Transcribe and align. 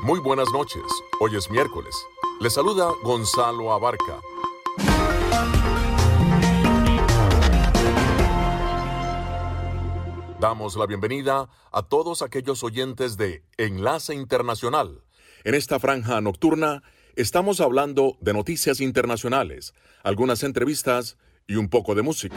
Muy 0.00 0.20
buenas 0.20 0.52
noches. 0.52 0.82
Hoy 1.20 1.34
es 1.36 1.50
miércoles. 1.50 2.06
Les 2.40 2.54
saluda 2.54 2.92
Gonzalo 3.02 3.72
Abarca. 3.72 4.20
Damos 10.38 10.76
la 10.76 10.86
bienvenida 10.86 11.48
a 11.72 11.82
todos 11.82 12.22
aquellos 12.22 12.62
oyentes 12.62 13.16
de 13.16 13.42
Enlace 13.56 14.14
Internacional. 14.14 15.02
En 15.42 15.54
esta 15.54 15.80
franja 15.80 16.20
nocturna 16.20 16.84
estamos 17.16 17.60
hablando 17.60 18.16
de 18.20 18.34
noticias 18.34 18.80
internacionales, 18.80 19.74
algunas 20.04 20.44
entrevistas 20.44 21.18
y 21.48 21.56
un 21.56 21.68
poco 21.68 21.96
de 21.96 22.02
música. 22.02 22.36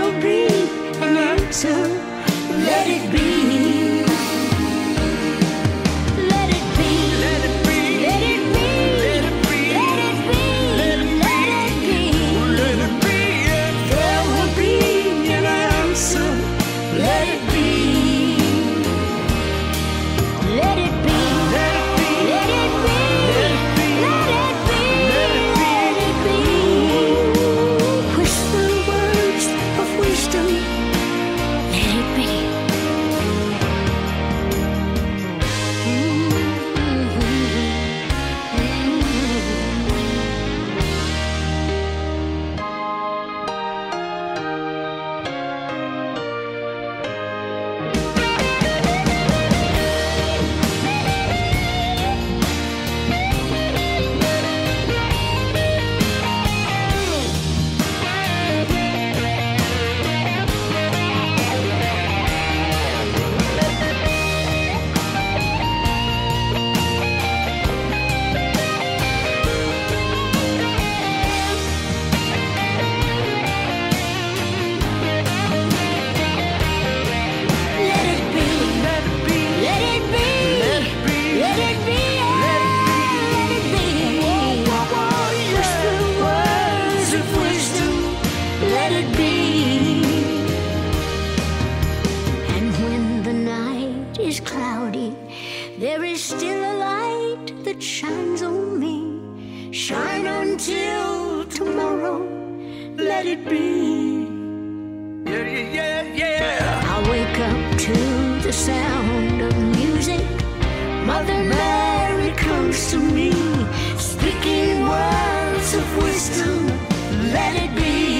You. 117.81 118.10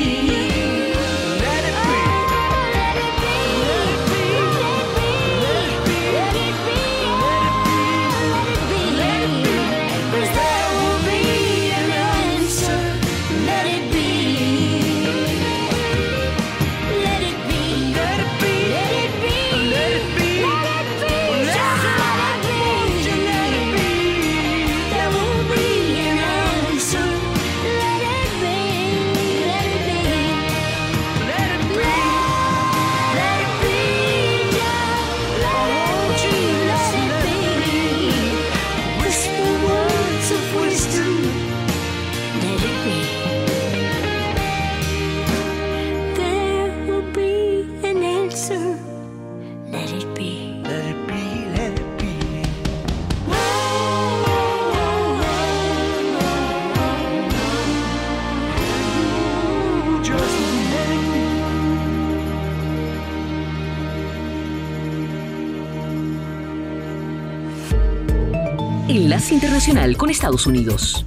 con 69.96 70.10
Estados 70.10 70.48
Unidos. 70.48 71.06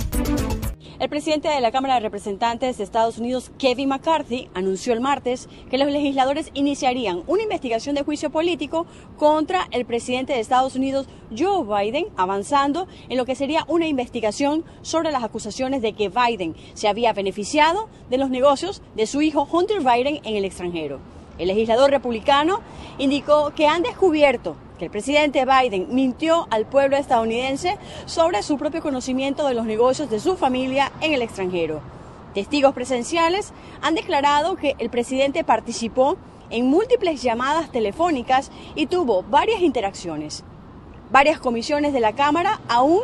El 1.00 1.08
presidente 1.08 1.48
de 1.48 1.60
la 1.60 1.72
Cámara 1.72 1.94
de 1.94 2.00
Representantes 2.00 2.78
de 2.78 2.84
Estados 2.84 3.18
Unidos, 3.18 3.50
Kevin 3.58 3.88
McCarthy, 3.88 4.48
anunció 4.54 4.92
el 4.92 5.00
martes 5.00 5.48
que 5.70 5.76
los 5.76 5.90
legisladores 5.90 6.50
iniciarían 6.54 7.24
una 7.26 7.42
investigación 7.42 7.96
de 7.96 8.04
juicio 8.04 8.30
político 8.30 8.86
contra 9.18 9.66
el 9.72 9.84
presidente 9.84 10.34
de 10.34 10.38
Estados 10.38 10.76
Unidos, 10.76 11.08
Joe 11.36 11.64
Biden, 11.64 12.06
avanzando 12.16 12.86
en 13.08 13.16
lo 13.16 13.26
que 13.26 13.34
sería 13.34 13.64
una 13.66 13.88
investigación 13.88 14.62
sobre 14.82 15.10
las 15.10 15.24
acusaciones 15.24 15.82
de 15.82 15.94
que 15.94 16.08
Biden 16.08 16.54
se 16.74 16.86
había 16.86 17.12
beneficiado 17.12 17.88
de 18.08 18.18
los 18.18 18.30
negocios 18.30 18.82
de 18.94 19.08
su 19.08 19.20
hijo 19.20 19.48
Hunter 19.50 19.80
Biden 19.80 20.20
en 20.22 20.36
el 20.36 20.44
extranjero. 20.44 21.00
El 21.38 21.48
legislador 21.48 21.90
republicano 21.90 22.60
indicó 22.98 23.52
que 23.56 23.66
han 23.66 23.82
descubierto 23.82 24.54
el 24.84 24.90
presidente 24.90 25.46
Biden 25.46 25.86
mintió 25.94 26.46
al 26.50 26.66
pueblo 26.66 26.98
estadounidense 26.98 27.78
sobre 28.04 28.42
su 28.42 28.58
propio 28.58 28.82
conocimiento 28.82 29.46
de 29.46 29.54
los 29.54 29.64
negocios 29.64 30.10
de 30.10 30.20
su 30.20 30.36
familia 30.36 30.92
en 31.00 31.14
el 31.14 31.22
extranjero. 31.22 31.80
Testigos 32.34 32.74
presenciales 32.74 33.54
han 33.80 33.94
declarado 33.94 34.56
que 34.56 34.76
el 34.78 34.90
presidente 34.90 35.42
participó 35.42 36.18
en 36.50 36.66
múltiples 36.66 37.22
llamadas 37.22 37.72
telefónicas 37.72 38.50
y 38.74 38.86
tuvo 38.86 39.22
varias 39.22 39.62
interacciones. 39.62 40.44
Varias 41.10 41.38
comisiones 41.38 41.94
de 41.94 42.00
la 42.00 42.12
Cámara 42.12 42.60
aún 42.68 43.00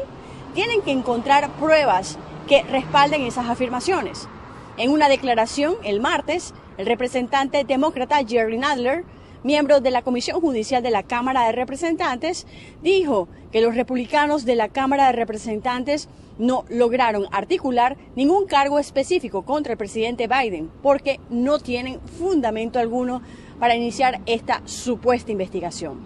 tienen 0.53 0.83
que 0.83 0.91
encontrar 0.91 1.49
pruebas 1.53 2.19
que 2.47 2.63
respalden 2.65 3.23
esas 3.23 3.49
afirmaciones. 3.49 4.29
En 4.77 4.91
una 4.91 5.09
declaración 5.09 5.77
el 5.83 6.01
martes, 6.01 6.53
el 6.77 6.85
representante 6.85 7.65
demócrata 7.65 8.19
Jerry 8.27 8.59
Nadler 8.59 9.05
miembro 9.43 9.81
de 9.81 9.91
la 9.91 10.03
Comisión 10.03 10.41
Judicial 10.41 10.83
de 10.83 10.91
la 10.91 11.03
Cámara 11.03 11.47
de 11.47 11.53
Representantes, 11.53 12.47
dijo 12.83 13.29
que 13.53 13.61
los 13.61 13.75
republicanos 13.75 14.45
de 14.45 14.57
la 14.57 14.69
Cámara 14.69 15.07
de 15.07 15.13
Representantes 15.13 16.09
no 16.39 16.65
lograron 16.69 17.27
articular 17.33 17.97
ningún 18.17 18.47
cargo 18.47 18.79
específico 18.79 19.43
contra 19.43 19.73
el 19.73 19.79
presidente 19.79 20.27
Biden 20.27 20.71
porque 20.83 21.21
no 21.29 21.59
tienen 21.59 22.01
fundamento 22.01 22.79
alguno 22.79 23.23
para 23.59 23.75
iniciar 23.75 24.21
esta 24.27 24.63
supuesta 24.65 25.33
investigación. 25.33 26.01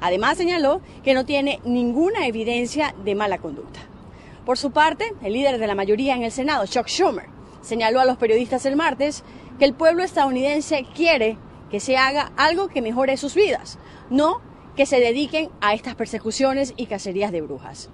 Además 0.00 0.36
señaló 0.36 0.80
que 1.02 1.14
no 1.14 1.24
tiene 1.24 1.60
ninguna 1.64 2.26
evidencia 2.26 2.94
de 3.04 3.14
mala 3.14 3.38
conducta. 3.38 3.80
Por 4.44 4.56
su 4.56 4.70
parte, 4.70 5.12
el 5.22 5.32
líder 5.32 5.58
de 5.58 5.66
la 5.66 5.74
mayoría 5.74 6.14
en 6.14 6.22
el 6.22 6.32
Senado, 6.32 6.66
Chuck 6.66 6.86
Schumer, 6.86 7.26
señaló 7.62 8.00
a 8.00 8.04
los 8.04 8.16
periodistas 8.16 8.64
el 8.66 8.76
martes 8.76 9.24
que 9.58 9.64
el 9.64 9.74
pueblo 9.74 10.04
estadounidense 10.04 10.86
quiere 10.94 11.36
que 11.70 11.80
se 11.80 11.96
haga 11.96 12.32
algo 12.36 12.68
que 12.68 12.82
mejore 12.82 13.16
sus 13.16 13.34
vidas, 13.34 13.78
no 14.10 14.40
que 14.76 14.86
se 14.86 15.00
dediquen 15.00 15.50
a 15.60 15.74
estas 15.74 15.94
persecuciones 15.94 16.72
y 16.76 16.86
cacerías 16.86 17.32
de 17.32 17.40
brujas. 17.40 17.90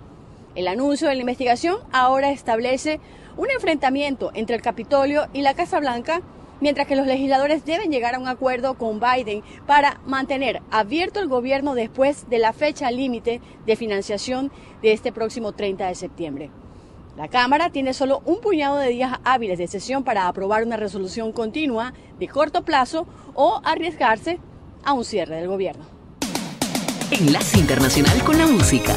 El 0.55 0.69
anuncio 0.69 1.09
de 1.09 1.15
la 1.15 1.21
investigación 1.23 1.79
ahora 1.93 2.31
establece 2.31 3.01
un 3.37 3.51
enfrentamiento 3.51 4.31
entre 4.35 4.55
el 4.55 4.63
Capitolio 4.63 5.27
y 5.33 5.43
la 5.43 5.55
Casa 5.55 5.81
Blanca, 5.81 6.21
mientras 6.61 6.87
que 6.87 6.95
los 6.95 7.07
legisladores 7.07 7.65
deben 7.65 7.91
llegar 7.91 8.15
a 8.15 8.19
un 8.19 8.29
acuerdo 8.29 8.75
con 8.75 9.01
Biden 9.01 9.43
para 9.67 10.01
mantener 10.07 10.63
abierto 10.71 11.21
el 11.21 11.29
gobierno 11.29 11.75
después 11.75 12.29
de 12.31 12.39
la 12.39 12.53
fecha 12.53 12.91
límite 12.91 13.41
de 13.67 13.77
financiación 13.77 14.53
de 14.83 14.93
este 14.93 15.11
próximo 15.11 15.53
30 15.53 15.89
de 15.89 15.95
septiembre. 15.95 16.51
La 17.17 17.29
Cámara 17.29 17.71
tiene 17.71 17.95
solo 17.95 18.23
un 18.25 18.41
puñado 18.41 18.77
de 18.77 18.89
días 18.89 19.21
hábiles 19.25 19.59
de 19.59 19.69
sesión 19.69 20.03
para 20.03 20.27
aprobar 20.27 20.65
una 20.65 20.77
resolución 20.77 21.31
continua 21.31 21.95
de 22.19 22.27
corto 22.27 22.65
plazo 22.65 23.07
o 23.35 23.61
arriesgarse 23.65 24.41
a 24.85 24.95
un 24.95 25.05
cierre 25.05 25.37
del 25.37 25.47
gobierno. 25.47 25.85
Enlace 27.13 27.59
Internacional 27.59 28.25
con 28.25 28.37
la 28.37 28.47
Música. 28.47 28.95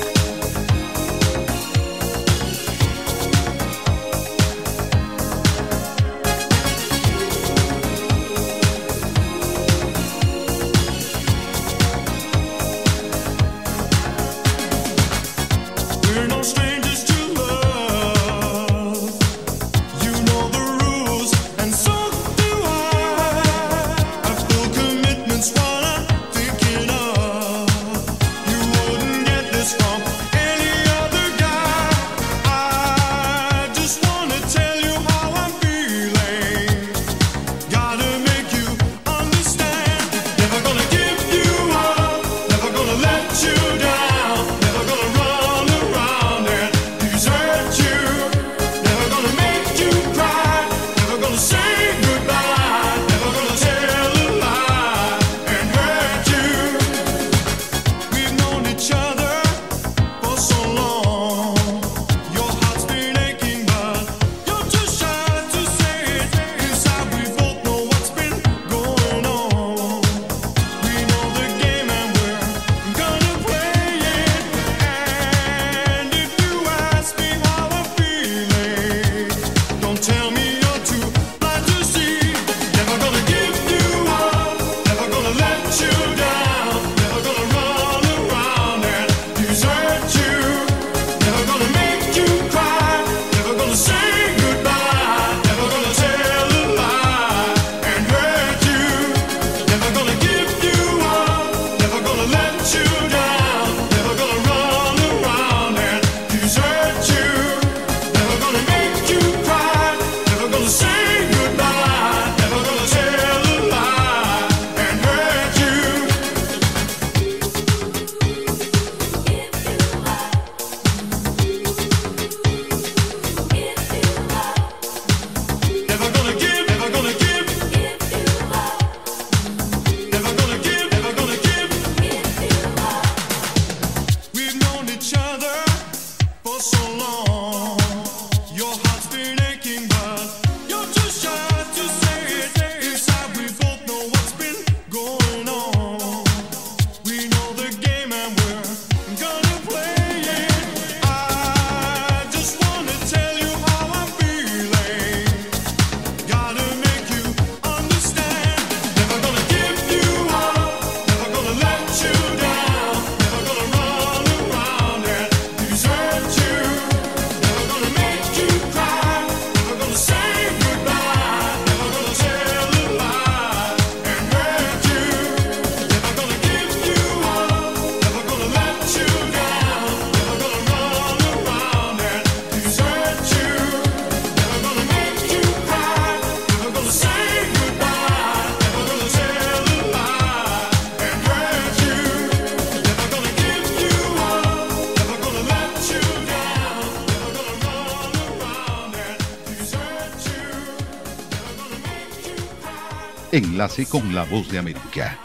Enlace 203.68 203.86
con 203.86 204.16
la 204.16 204.24
voz 204.24 204.50
de 204.50 204.60
América. 204.60 205.18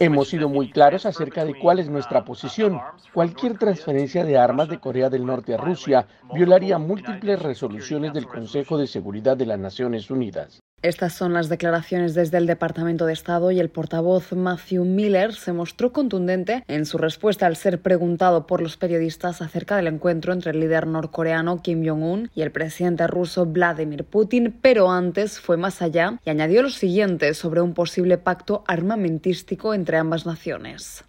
Hemos 0.00 0.28
sido 0.28 0.48
muy 0.48 0.68
claros 0.72 1.06
acerca 1.06 1.44
de 1.44 1.56
cuál 1.56 1.78
es 1.78 1.88
nuestra 1.88 2.24
posición. 2.24 2.80
Cualquier 3.14 3.56
transferencia 3.56 4.24
de 4.24 4.36
armas 4.36 4.68
de 4.68 4.80
Corea 4.80 5.10
del 5.10 5.24
Norte 5.24 5.54
a 5.54 5.58
Rusia 5.58 6.08
violaría 6.34 6.76
múltiples 6.78 7.40
resoluciones 7.40 8.12
del 8.14 8.26
Consejo 8.26 8.78
de 8.78 8.88
Seguridad 8.88 9.36
de 9.36 9.46
las 9.46 9.60
Naciones 9.60 10.10
Unidas. 10.10 10.60
Estas 10.80 11.12
son 11.12 11.32
las 11.32 11.48
declaraciones 11.48 12.14
desde 12.14 12.38
el 12.38 12.46
Departamento 12.46 13.04
de 13.04 13.12
Estado 13.12 13.50
y 13.50 13.58
el 13.58 13.68
portavoz 13.68 14.32
Matthew 14.32 14.84
Miller 14.84 15.34
se 15.34 15.52
mostró 15.52 15.92
contundente 15.92 16.62
en 16.68 16.86
su 16.86 16.98
respuesta 16.98 17.46
al 17.46 17.56
ser 17.56 17.82
preguntado 17.82 18.46
por 18.46 18.62
los 18.62 18.76
periodistas 18.76 19.42
acerca 19.42 19.74
del 19.74 19.88
encuentro 19.88 20.32
entre 20.32 20.52
el 20.52 20.60
líder 20.60 20.86
norcoreano 20.86 21.62
Kim 21.62 21.84
Jong-un 21.84 22.30
y 22.32 22.42
el 22.42 22.52
presidente 22.52 23.08
ruso 23.08 23.44
Vladimir 23.44 24.04
Putin, 24.04 24.56
pero 24.62 24.88
antes 24.88 25.40
fue 25.40 25.56
más 25.56 25.82
allá 25.82 26.20
y 26.24 26.30
añadió 26.30 26.62
lo 26.62 26.70
siguiente 26.70 27.34
sobre 27.34 27.60
un 27.60 27.74
posible 27.74 28.16
pacto 28.16 28.62
armamentístico 28.68 29.74
entre 29.74 29.96
ambas 29.96 30.26
naciones. 30.26 31.04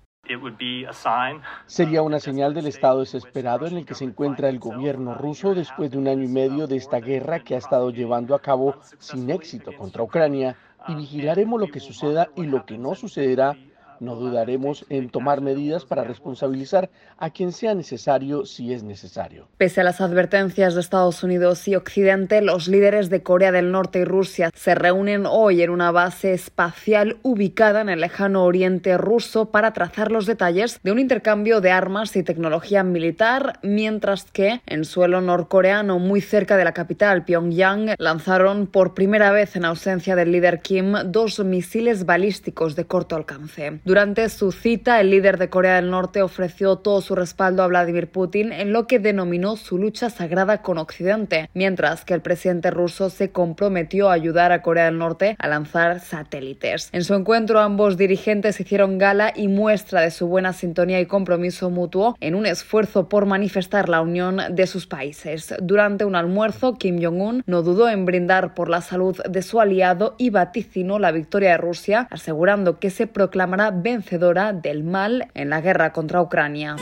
Sería 1.66 2.02
una 2.02 2.20
señal 2.20 2.54
del 2.54 2.68
estado 2.68 3.00
desesperado 3.00 3.68
en 3.68 3.78
el 3.78 3.86
que 3.86 3.96
se 3.96 4.06
encuentra 4.06 4.50
el 4.50 4.60
gobierno 4.60 5.14
ruso 5.14 5.56
después 5.56 5.92
de 5.92 5.98
un 5.98 6.08
año 6.08 6.24
y 6.24 6.28
medio 6.28 6.68
de 6.68 6.78
esta 6.78 7.00
guerra 7.00 7.40
que 7.40 7.56
ha 7.56 7.58
estado 7.58 7.90
llevando 7.90 8.36
a 8.36 8.42
cabo 8.42 8.76
sin 9.00 9.30
éxito 9.30 9.72
contra 9.78 10.04
Ucrania 10.04 10.56
y 10.88 10.96
vigilaremos 10.96 11.60
lo 11.60 11.68
que 11.68 11.80
suceda 11.80 12.30
y 12.36 12.44
lo 12.44 12.66
que 12.66 12.78
no 12.78 12.96
sucederá 12.96 13.56
no 14.02 14.16
dudaremos 14.16 14.86
en 14.90 15.10
tomar 15.10 15.42
medidas 15.42 15.86
para 15.86 16.04
responsabilizar 16.04 16.90
a 17.18 17.30
quien 17.30 17.52
sea 17.52 17.76
necesario 17.76 18.46
si 18.46 18.74
es 18.74 18.84
necesario. 18.84 19.48
Pese 19.58 19.82
a 19.82 19.84
las 19.84 20.02
advertencias 20.02 20.76
de 20.76 20.82
Estados 20.82 21.24
Unidos 21.24 21.68
y 21.68 21.76
Occidente, 21.76 22.42
los 22.42 22.68
líderes 22.68 23.10
de 23.10 23.24
Corea 23.24 23.52
del 23.52 23.72
Norte 23.72 24.00
y 24.00 24.04
Rusia 24.06 24.52
se 24.54 24.76
reúnen 24.76 25.26
hoy 25.26 25.62
en 25.62 25.70
una 25.70 25.92
base 25.92 26.34
espacial 26.34 27.18
ubicada 27.24 27.82
en 27.82 27.90
el 27.90 28.02
lejano 28.02 28.44
oriente 28.44 28.98
ruso 28.98 29.52
para 29.52 29.74
trazar 29.74 30.12
los 30.12 30.26
detalles 30.26 30.80
de 30.84 30.92
un 30.92 31.00
intercambio 31.00 31.62
de 31.62 31.72
armas 31.72 32.16
y 32.16 32.24
tecnología 32.24 32.84
militar, 32.84 33.60
mientras 33.64 34.26
que 34.26 34.62
en 34.66 34.86
suelo 34.86 35.22
norcoreano 35.22 36.00
muy 36.00 36.22
cerca 36.22 36.58
de 36.58 36.64
la 36.64 36.74
capital, 36.74 37.26
Pyongyang, 37.26 37.96
lanzaron 37.98 38.68
por 38.68 38.94
primera 38.94 39.32
vez 39.32 39.56
en 39.56 39.66
ausencia 39.66 40.16
del 40.16 40.32
líder 40.32 40.62
Kim 40.62 40.94
dos 41.06 41.40
misiles 41.40 42.06
balísticos 42.06 42.76
de 42.76 42.86
corto 42.86 43.16
alcance. 43.16 43.80
Durante 43.90 44.30
su 44.30 44.52
cita, 44.52 45.02
el 45.02 45.10
líder 45.10 45.40
de 45.40 45.50
Corea 45.50 45.78
del 45.78 45.90
Norte 45.90 46.22
ofreció 46.22 46.76
todo 46.76 47.02
su 47.02 47.16
respaldo 47.16 47.64
a 47.64 47.68
Vladimir 47.68 48.08
Putin 48.08 48.52
en 48.52 48.72
lo 48.72 48.86
que 48.86 49.00
denominó 49.00 49.56
su 49.56 49.80
lucha 49.80 50.12
sagrada 50.12 50.62
con 50.62 50.78
Occidente, 50.78 51.50
mientras 51.56 52.06
que 52.06 52.14
el 52.14 52.22
presidente 52.22 52.70
ruso 52.70 53.10
se 53.10 53.32
comprometió 53.32 54.12
a 54.12 54.14
ayudar 54.14 54.52
a 54.52 54.62
Corea 54.62 54.86
del 54.86 55.00
Norte 55.00 55.36
a 55.40 55.48
lanzar 55.48 56.02
satélites. 56.02 56.90
En 56.92 57.04
su 57.04 57.16
encuentro, 57.16 57.62
ambos 57.62 57.98
dirigentes 57.98 58.60
hicieron 58.60 59.00
gala 59.00 59.34
y 59.36 59.48
muestra 59.48 60.02
de 60.02 60.12
su 60.12 60.28
buena 60.28 60.54
sintonía 60.54 61.00
y 61.00 61.08
compromiso 61.08 61.72
mutuo 61.72 62.16
en 62.20 62.36
un 62.36 62.46
esfuerzo 62.46 63.10
por 63.10 63.26
manifestar 63.26 63.90
la 63.90 64.02
unión 64.02 64.40
de 64.52 64.68
sus 64.68 64.86
países. 64.86 65.56
Durante 65.64 66.06
un 66.06 66.16
almuerzo, 66.16 66.76
Kim 66.76 67.02
Jong-un 67.04 67.42
no 67.48 67.64
dudó 67.64 67.90
en 67.90 68.06
brindar 68.06 68.54
por 68.54 68.70
la 68.70 68.82
salud 68.82 69.20
de 69.28 69.42
su 69.42 69.60
aliado 69.60 70.14
y 70.20 70.30
vaticinó 70.30 71.00
la 71.00 71.12
victoria 71.12 71.54
de 71.54 71.58
Rusia, 71.58 72.08
asegurando 72.12 72.78
que 72.78 72.92
se 72.92 73.08
proclamará 73.08 73.79
vencedora 73.82 74.54
del 74.54 74.84
mal 74.84 75.30
en 75.34 75.50
la 75.50 75.62
guerra 75.62 75.92
contra 75.92 76.22
Ucrania. 76.22 76.76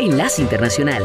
Enlace 0.00 0.42
Internacional. 0.42 1.04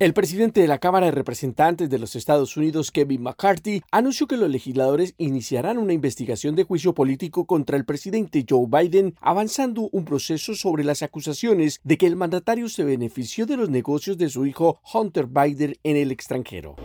El 0.00 0.14
presidente 0.14 0.62
de 0.62 0.66
la 0.66 0.78
Cámara 0.78 1.04
de 1.04 1.12
Representantes 1.12 1.90
de 1.90 1.98
los 1.98 2.16
Estados 2.16 2.56
Unidos, 2.56 2.90
Kevin 2.90 3.22
McCarthy, 3.22 3.82
anunció 3.90 4.26
que 4.26 4.38
los 4.38 4.48
legisladores 4.48 5.14
iniciarán 5.18 5.76
una 5.76 5.92
investigación 5.92 6.56
de 6.56 6.64
juicio 6.64 6.94
político 6.94 7.44
contra 7.44 7.76
el 7.76 7.84
presidente 7.84 8.46
Joe 8.48 8.64
Biden, 8.66 9.14
avanzando 9.20 9.90
un 9.92 10.06
proceso 10.06 10.54
sobre 10.54 10.84
las 10.84 11.02
acusaciones 11.02 11.82
de 11.84 11.98
que 11.98 12.06
el 12.06 12.16
mandatario 12.16 12.70
se 12.70 12.82
benefició 12.82 13.44
de 13.44 13.58
los 13.58 13.68
negocios 13.68 14.16
de 14.16 14.30
su 14.30 14.46
hijo 14.46 14.80
Hunter 14.90 15.26
Biden 15.26 15.76
en 15.84 15.96
el 15.98 16.12
extranjero. 16.12 16.76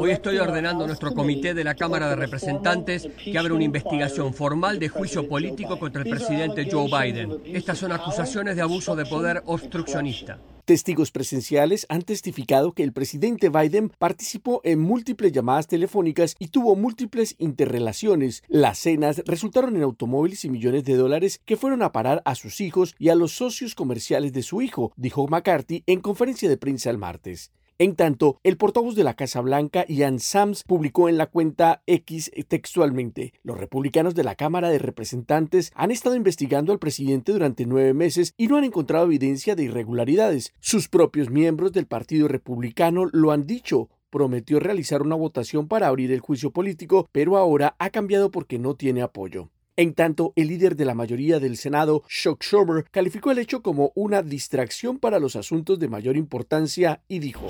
Hoy 0.00 0.10
estoy 0.10 0.38
ordenando 0.38 0.82
a 0.82 0.86
nuestro 0.88 1.14
comité 1.14 1.54
de 1.54 1.62
la 1.62 1.76
Cámara 1.76 2.08
de 2.08 2.16
Representantes 2.16 3.08
que 3.24 3.38
abra 3.38 3.54
una 3.54 3.62
investigación 3.62 4.34
formal 4.34 4.80
de 4.80 4.88
juicio 4.88 5.28
político 5.28 5.78
contra 5.78 6.02
el 6.02 6.10
presidente 6.10 6.68
Joe 6.68 6.88
Biden. 6.90 7.38
Estas 7.44 7.78
son 7.78 7.92
acusaciones 7.92 8.56
de 8.56 8.62
abuso 8.62 8.96
de 8.96 9.06
poder 9.06 9.44
obstruccionista. 9.46 10.40
Testigos 10.64 11.10
presenciales 11.10 11.86
han 11.88 12.02
testificado 12.02 12.70
que 12.70 12.84
el 12.84 12.92
presidente 12.92 13.48
Biden 13.48 13.88
participó 13.98 14.60
en 14.62 14.78
múltiples 14.78 15.32
llamadas 15.32 15.66
telefónicas 15.66 16.36
y 16.38 16.48
tuvo 16.48 16.76
múltiples 16.76 17.34
interrelaciones. 17.38 18.44
Las 18.46 18.78
cenas 18.78 19.22
resultaron 19.26 19.74
en 19.74 19.82
automóviles 19.82 20.44
y 20.44 20.50
millones 20.50 20.84
de 20.84 20.94
dólares 20.94 21.40
que 21.44 21.56
fueron 21.56 21.82
a 21.82 21.90
parar 21.90 22.22
a 22.24 22.36
sus 22.36 22.60
hijos 22.60 22.94
y 23.00 23.08
a 23.08 23.16
los 23.16 23.32
socios 23.32 23.74
comerciales 23.74 24.32
de 24.32 24.44
su 24.44 24.62
hijo, 24.62 24.92
dijo 24.94 25.26
McCarthy 25.26 25.82
en 25.86 26.00
conferencia 26.00 26.48
de 26.48 26.56
prensa 26.56 26.90
el 26.90 26.98
martes. 26.98 27.50
En 27.82 27.96
tanto, 27.96 28.38
el 28.44 28.58
portavoz 28.58 28.94
de 28.94 29.02
la 29.02 29.14
Casa 29.14 29.40
Blanca, 29.40 29.84
Ian 29.88 30.20
Sams, 30.20 30.62
publicó 30.62 31.08
en 31.08 31.18
la 31.18 31.26
cuenta 31.26 31.82
X 31.88 32.30
textualmente, 32.46 33.32
los 33.42 33.58
republicanos 33.58 34.14
de 34.14 34.22
la 34.22 34.36
Cámara 34.36 34.70
de 34.70 34.78
Representantes 34.78 35.72
han 35.74 35.90
estado 35.90 36.14
investigando 36.14 36.70
al 36.70 36.78
presidente 36.78 37.32
durante 37.32 37.66
nueve 37.66 37.92
meses 37.92 38.34
y 38.36 38.46
no 38.46 38.56
han 38.56 38.62
encontrado 38.62 39.06
evidencia 39.06 39.56
de 39.56 39.64
irregularidades. 39.64 40.52
Sus 40.60 40.88
propios 40.88 41.28
miembros 41.28 41.72
del 41.72 41.88
Partido 41.88 42.28
Republicano 42.28 43.06
lo 43.10 43.32
han 43.32 43.48
dicho, 43.48 43.90
prometió 44.10 44.60
realizar 44.60 45.02
una 45.02 45.16
votación 45.16 45.66
para 45.66 45.88
abrir 45.88 46.12
el 46.12 46.20
juicio 46.20 46.52
político, 46.52 47.08
pero 47.10 47.36
ahora 47.36 47.74
ha 47.80 47.90
cambiado 47.90 48.30
porque 48.30 48.60
no 48.60 48.76
tiene 48.76 49.02
apoyo. 49.02 49.50
En 49.74 49.94
tanto, 49.94 50.34
el 50.36 50.48
líder 50.48 50.76
de 50.76 50.84
la 50.84 50.94
mayoría 50.94 51.40
del 51.40 51.56
Senado, 51.56 52.02
Chuck 52.06 52.42
Schumer, 52.44 52.84
calificó 52.90 53.30
el 53.30 53.38
hecho 53.38 53.62
como 53.62 53.90
una 53.94 54.22
distracción 54.22 54.98
para 54.98 55.18
los 55.18 55.34
asuntos 55.34 55.78
de 55.78 55.88
mayor 55.88 56.18
importancia 56.18 57.00
y 57.08 57.20
dijo, 57.20 57.46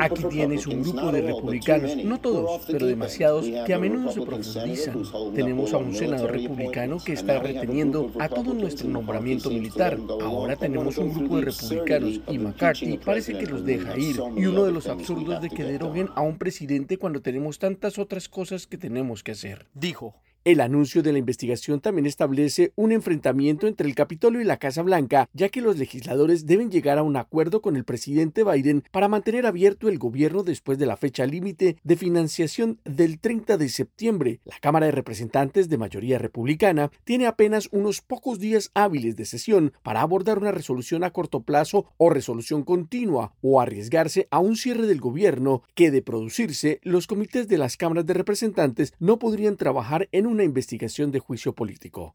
Aquí 0.00 0.24
tienes 0.30 0.66
un 0.66 0.82
grupo 0.82 1.12
de 1.12 1.20
republicanos, 1.20 1.94
no 1.96 2.18
todos, 2.22 2.62
pero 2.66 2.86
demasiados, 2.86 3.44
que 3.66 3.74
a 3.74 3.78
menudo 3.78 4.10
se 4.12 4.22
profundizan. 4.22 5.02
Tenemos 5.34 5.74
a 5.74 5.76
un 5.76 5.94
senador 5.94 6.32
republicano 6.32 6.96
que 7.04 7.12
está 7.12 7.38
reteniendo 7.38 8.10
a 8.18 8.30
todo 8.30 8.54
nuestro 8.54 8.88
nombramiento 8.88 9.50
militar. 9.50 9.98
Ahora 10.22 10.56
tenemos 10.56 10.96
un 10.96 11.12
grupo 11.12 11.36
de 11.36 11.44
republicanos 11.44 12.20
y 12.28 12.38
McCarthy 12.38 12.96
parece 12.96 13.36
que 13.36 13.44
los 13.44 13.66
deja 13.66 13.94
ir. 13.98 14.16
Y 14.38 14.46
uno 14.46 14.64
de 14.64 14.72
los 14.72 14.86
absurdos 14.86 15.42
de 15.42 15.50
que 15.50 15.64
deroguen 15.64 16.08
a 16.14 16.22
un 16.22 16.38
presidente 16.38 16.96
cuando 16.96 17.20
tenemos 17.20 17.58
tantas 17.58 17.98
otras 17.98 18.30
cosas 18.30 18.66
que 18.66 18.78
tenemos 18.78 19.22
que 19.22 19.32
hacer. 19.32 19.66
Dijo. 19.74 20.14
El 20.42 20.62
anuncio 20.62 21.02
de 21.02 21.12
la 21.12 21.18
investigación 21.18 21.80
también 21.80 22.06
establece 22.06 22.72
un 22.74 22.92
enfrentamiento 22.92 23.66
entre 23.66 23.86
el 23.86 23.94
Capitolio 23.94 24.40
y 24.40 24.44
la 24.44 24.56
Casa 24.56 24.80
Blanca, 24.80 25.28
ya 25.34 25.50
que 25.50 25.60
los 25.60 25.76
legisladores 25.76 26.46
deben 26.46 26.70
llegar 26.70 26.96
a 26.96 27.02
un 27.02 27.18
acuerdo 27.18 27.60
con 27.60 27.76
el 27.76 27.84
presidente 27.84 28.42
Biden 28.42 28.82
para 28.90 29.08
mantener 29.08 29.44
abierto 29.44 29.90
el 29.90 29.98
gobierno 29.98 30.42
después 30.42 30.78
de 30.78 30.86
la 30.86 30.96
fecha 30.96 31.26
límite 31.26 31.76
de 31.84 31.94
financiación 31.94 32.80
del 32.86 33.20
30 33.20 33.58
de 33.58 33.68
septiembre. 33.68 34.40
La 34.46 34.56
Cámara 34.62 34.86
de 34.86 34.92
Representantes 34.92 35.68
de 35.68 35.76
mayoría 35.76 36.16
republicana 36.16 36.90
tiene 37.04 37.26
apenas 37.26 37.68
unos 37.70 38.00
pocos 38.00 38.38
días 38.38 38.70
hábiles 38.72 39.16
de 39.16 39.26
sesión 39.26 39.74
para 39.82 40.00
abordar 40.00 40.38
una 40.38 40.52
resolución 40.52 41.04
a 41.04 41.10
corto 41.10 41.42
plazo 41.42 41.84
o 41.98 42.08
resolución 42.08 42.62
continua 42.62 43.34
o 43.42 43.60
arriesgarse 43.60 44.26
a 44.30 44.38
un 44.38 44.56
cierre 44.56 44.86
del 44.86 45.02
gobierno 45.02 45.64
que 45.74 45.90
de 45.90 46.00
producirse 46.00 46.80
los 46.82 47.06
comités 47.06 47.46
de 47.46 47.58
las 47.58 47.76
cámaras 47.76 48.06
de 48.06 48.14
representantes 48.14 48.94
no 48.98 49.18
podrían 49.18 49.58
trabajar 49.58 50.08
en 50.12 50.29
una 50.30 50.44
investigación 50.44 51.10
de 51.10 51.18
juicio 51.18 51.52
político. 51.52 52.14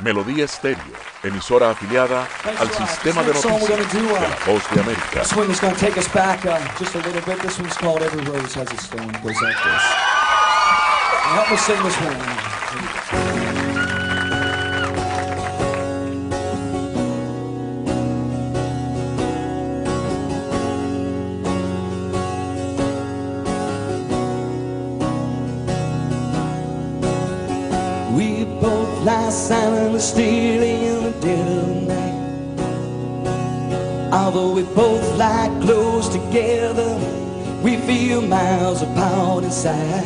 Melodía 0.00 0.44
Estéreo, 0.44 0.82
emisora 1.22 1.70
afiliada 1.70 2.28
al 2.58 2.70
sistema 2.70 3.22
de 3.22 3.28
noticias 3.32 3.92
de 3.92 4.02
la 4.02 4.38
Voz 4.46 4.62
de 4.70 4.80
América. 4.80 5.24
And 29.36 30.00
still 30.00 30.62
in 30.62 31.04
the 31.04 31.10
dead 31.20 31.58
of 31.58 31.82
night. 31.88 32.14
Although 34.12 34.52
we 34.54 34.62
both 34.62 35.16
lie 35.18 35.50
close 35.60 36.08
together, 36.08 36.96
we 37.62 37.76
feel 37.76 38.22
miles 38.22 38.80
apart 38.82 39.44
inside. 39.44 40.04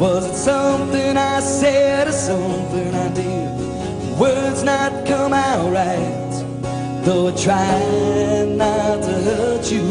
Was 0.00 0.26
it 0.26 0.34
something 0.34 1.16
I 1.16 1.38
said 1.40 2.08
or 2.08 2.12
something 2.12 2.92
I 2.92 3.08
did? 3.14 4.18
Words 4.18 4.64
not 4.64 5.06
come 5.06 5.32
out 5.32 5.70
right. 5.72 7.04
Though 7.04 7.28
I 7.28 7.36
tried 7.36 8.48
not 8.56 9.02
to 9.04 9.12
hurt 9.12 9.70
you, 9.70 9.86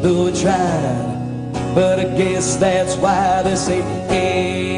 though 0.00 0.28
I 0.28 0.32
tried. 0.32 1.74
But 1.74 2.00
I 2.00 2.04
guess 2.16 2.56
that's 2.56 2.96
why 2.96 3.42
they 3.42 3.56
say, 3.56 3.82
every 4.08 4.77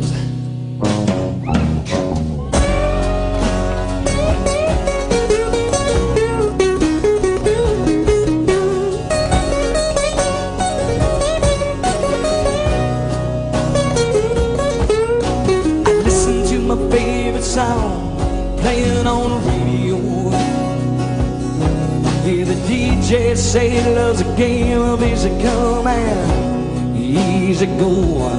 DJ 23.11 23.35
say 23.35 23.93
loves 23.93 24.21
a 24.21 24.35
game 24.37 24.79
of 24.79 25.03
easy 25.03 25.27
come 25.41 25.85
and 25.85 26.97
easy 26.97 27.65
go. 27.65 28.29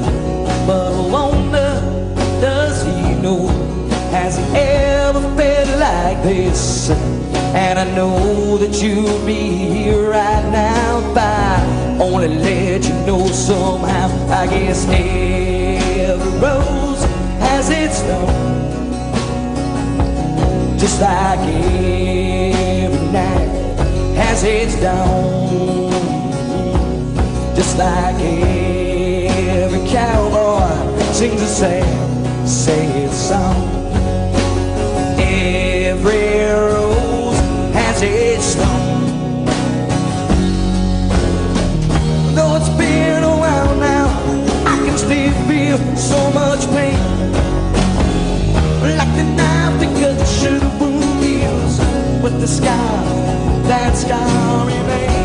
But 0.66 0.94
I 0.94 1.00
wonder, 1.12 1.70
does 2.40 2.82
he 2.82 3.14
know? 3.20 3.48
Has 4.12 4.38
he 4.38 4.44
ever 4.56 5.20
felt 5.36 5.78
like 5.78 6.22
this? 6.22 6.88
And 6.88 7.78
I 7.80 7.84
know 7.94 8.56
that 8.56 8.82
you'd 8.82 9.26
be 9.26 9.50
here 9.50 10.08
right 10.08 10.50
now 10.50 11.00
if 11.00 11.18
I 11.18 11.98
only 12.00 12.28
let 12.28 12.82
you 12.82 12.94
know 13.06 13.26
somehow. 13.26 14.08
I 14.30 14.46
guess 14.46 14.86
every 14.88 16.32
rose 16.40 17.04
has 17.44 17.68
its 17.68 18.00
thorn, 18.00 18.70
just 20.78 20.98
like 20.98 21.40
night 21.40 22.71
has 24.22 24.44
its 24.44 24.74
dawn, 24.80 25.90
just 27.56 27.76
like 27.76 28.20
every 29.62 29.82
cowboy 29.88 30.70
sings 31.12 31.42
a 31.42 31.46
sad, 31.46 32.48
sad 32.48 33.10
song. 33.10 33.68
Every 35.18 36.26
rose 36.70 37.40
has 37.78 38.02
its 38.02 38.54
thorn. 38.54 39.44
Though 42.36 42.56
it's 42.58 42.72
been 42.82 43.22
a 43.24 43.34
while 43.42 43.74
now, 43.76 44.06
I 44.72 44.76
can 44.84 44.96
still 44.98 45.32
feel 45.48 45.78
so 45.96 46.20
much 46.32 46.62
pain. 46.76 47.00
Like 48.98 49.12
the 49.18 49.24
knife 49.38 49.74
that 49.80 49.92
cuts 50.00 50.42
through 50.42 50.60
the 50.60 50.70
wound 50.78 51.24
heals, 51.24 51.74
but 52.22 52.34
the 52.40 52.46
scar, 52.46 53.21
that 53.64 53.96
scar 53.96 54.66
remains. 54.66 55.21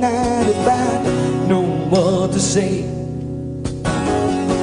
Night 0.00 0.46
if 0.48 0.68
I 0.68 1.46
know 1.48 1.62
what 1.90 2.32
to 2.32 2.38
say. 2.38 2.84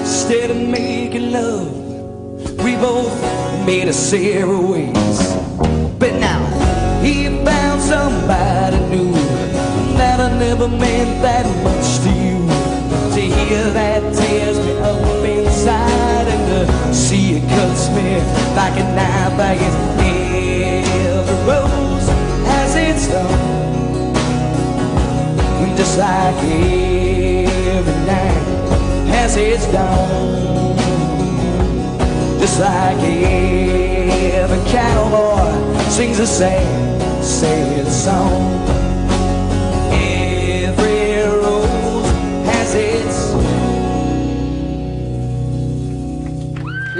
Instead 0.01 0.51
of 0.51 0.57
making 0.57 1.31
love, 1.31 1.73
we 2.63 2.75
both 2.75 3.13
made 3.65 3.87
a 3.87 3.93
separate 3.93 4.61
ways. 4.61 5.19
But 5.99 6.13
now 6.19 6.41
he 7.01 7.27
found 7.45 7.81
somebody 7.81 8.77
new 8.93 9.11
that 9.97 10.19
I 10.19 10.37
never 10.37 10.67
meant 10.67 11.21
that 11.21 11.45
much 11.63 11.99
to 12.03 12.09
you. 12.25 12.39
To 13.15 13.21
hear 13.21 13.63
that 13.71 14.01
tears 14.15 14.57
me 14.65 14.73
up 14.79 15.25
inside 15.25 16.27
and 16.35 16.43
to 16.51 16.93
see 16.93 17.37
it 17.37 17.43
cuts 17.49 17.89
me 17.89 18.17
like 18.55 18.75
a 18.79 18.85
knife. 18.95 19.23
Guess 19.59 19.75
every 19.99 21.37
rose 21.47 22.07
has 22.49 22.75
its 22.75 23.07
thorn, 23.07 23.42
just 25.95 25.99
like 25.99 26.43
every 27.77 28.05
night 28.07 29.13
has 29.13 29.37
its 29.37 29.67
dawn. 29.71 30.75
Just 32.39 32.59
like 32.59 32.97
every 34.33 34.71
cowboy 34.71 35.89
sings 35.89 36.17
the 36.17 36.25
same, 36.25 37.21
same 37.21 37.85
song. 37.85 38.72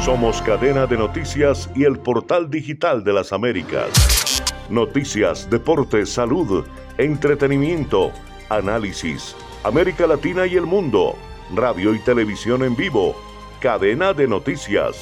Somos 0.04 0.42
cadena 0.42 0.86
de 0.86 0.96
noticias 0.96 1.68
y 1.76 1.84
el 1.84 1.98
portal 1.98 2.48
digital 2.48 3.04
de 3.04 3.12
las 3.12 3.32
Américas. 3.32 4.27
Noticias, 4.68 5.48
deportes, 5.48 6.10
salud, 6.10 6.64
entretenimiento, 6.98 8.12
análisis, 8.50 9.34
América 9.64 10.06
Latina 10.06 10.46
y 10.46 10.56
el 10.56 10.66
mundo, 10.66 11.14
radio 11.54 11.94
y 11.94 12.00
televisión 12.00 12.62
en 12.62 12.76
vivo, 12.76 13.16
cadena 13.60 14.12
de 14.12 14.28
noticias. 14.28 14.96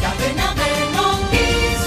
Cadena 0.00 0.54
de 0.54 0.96
noticias. 0.96 1.86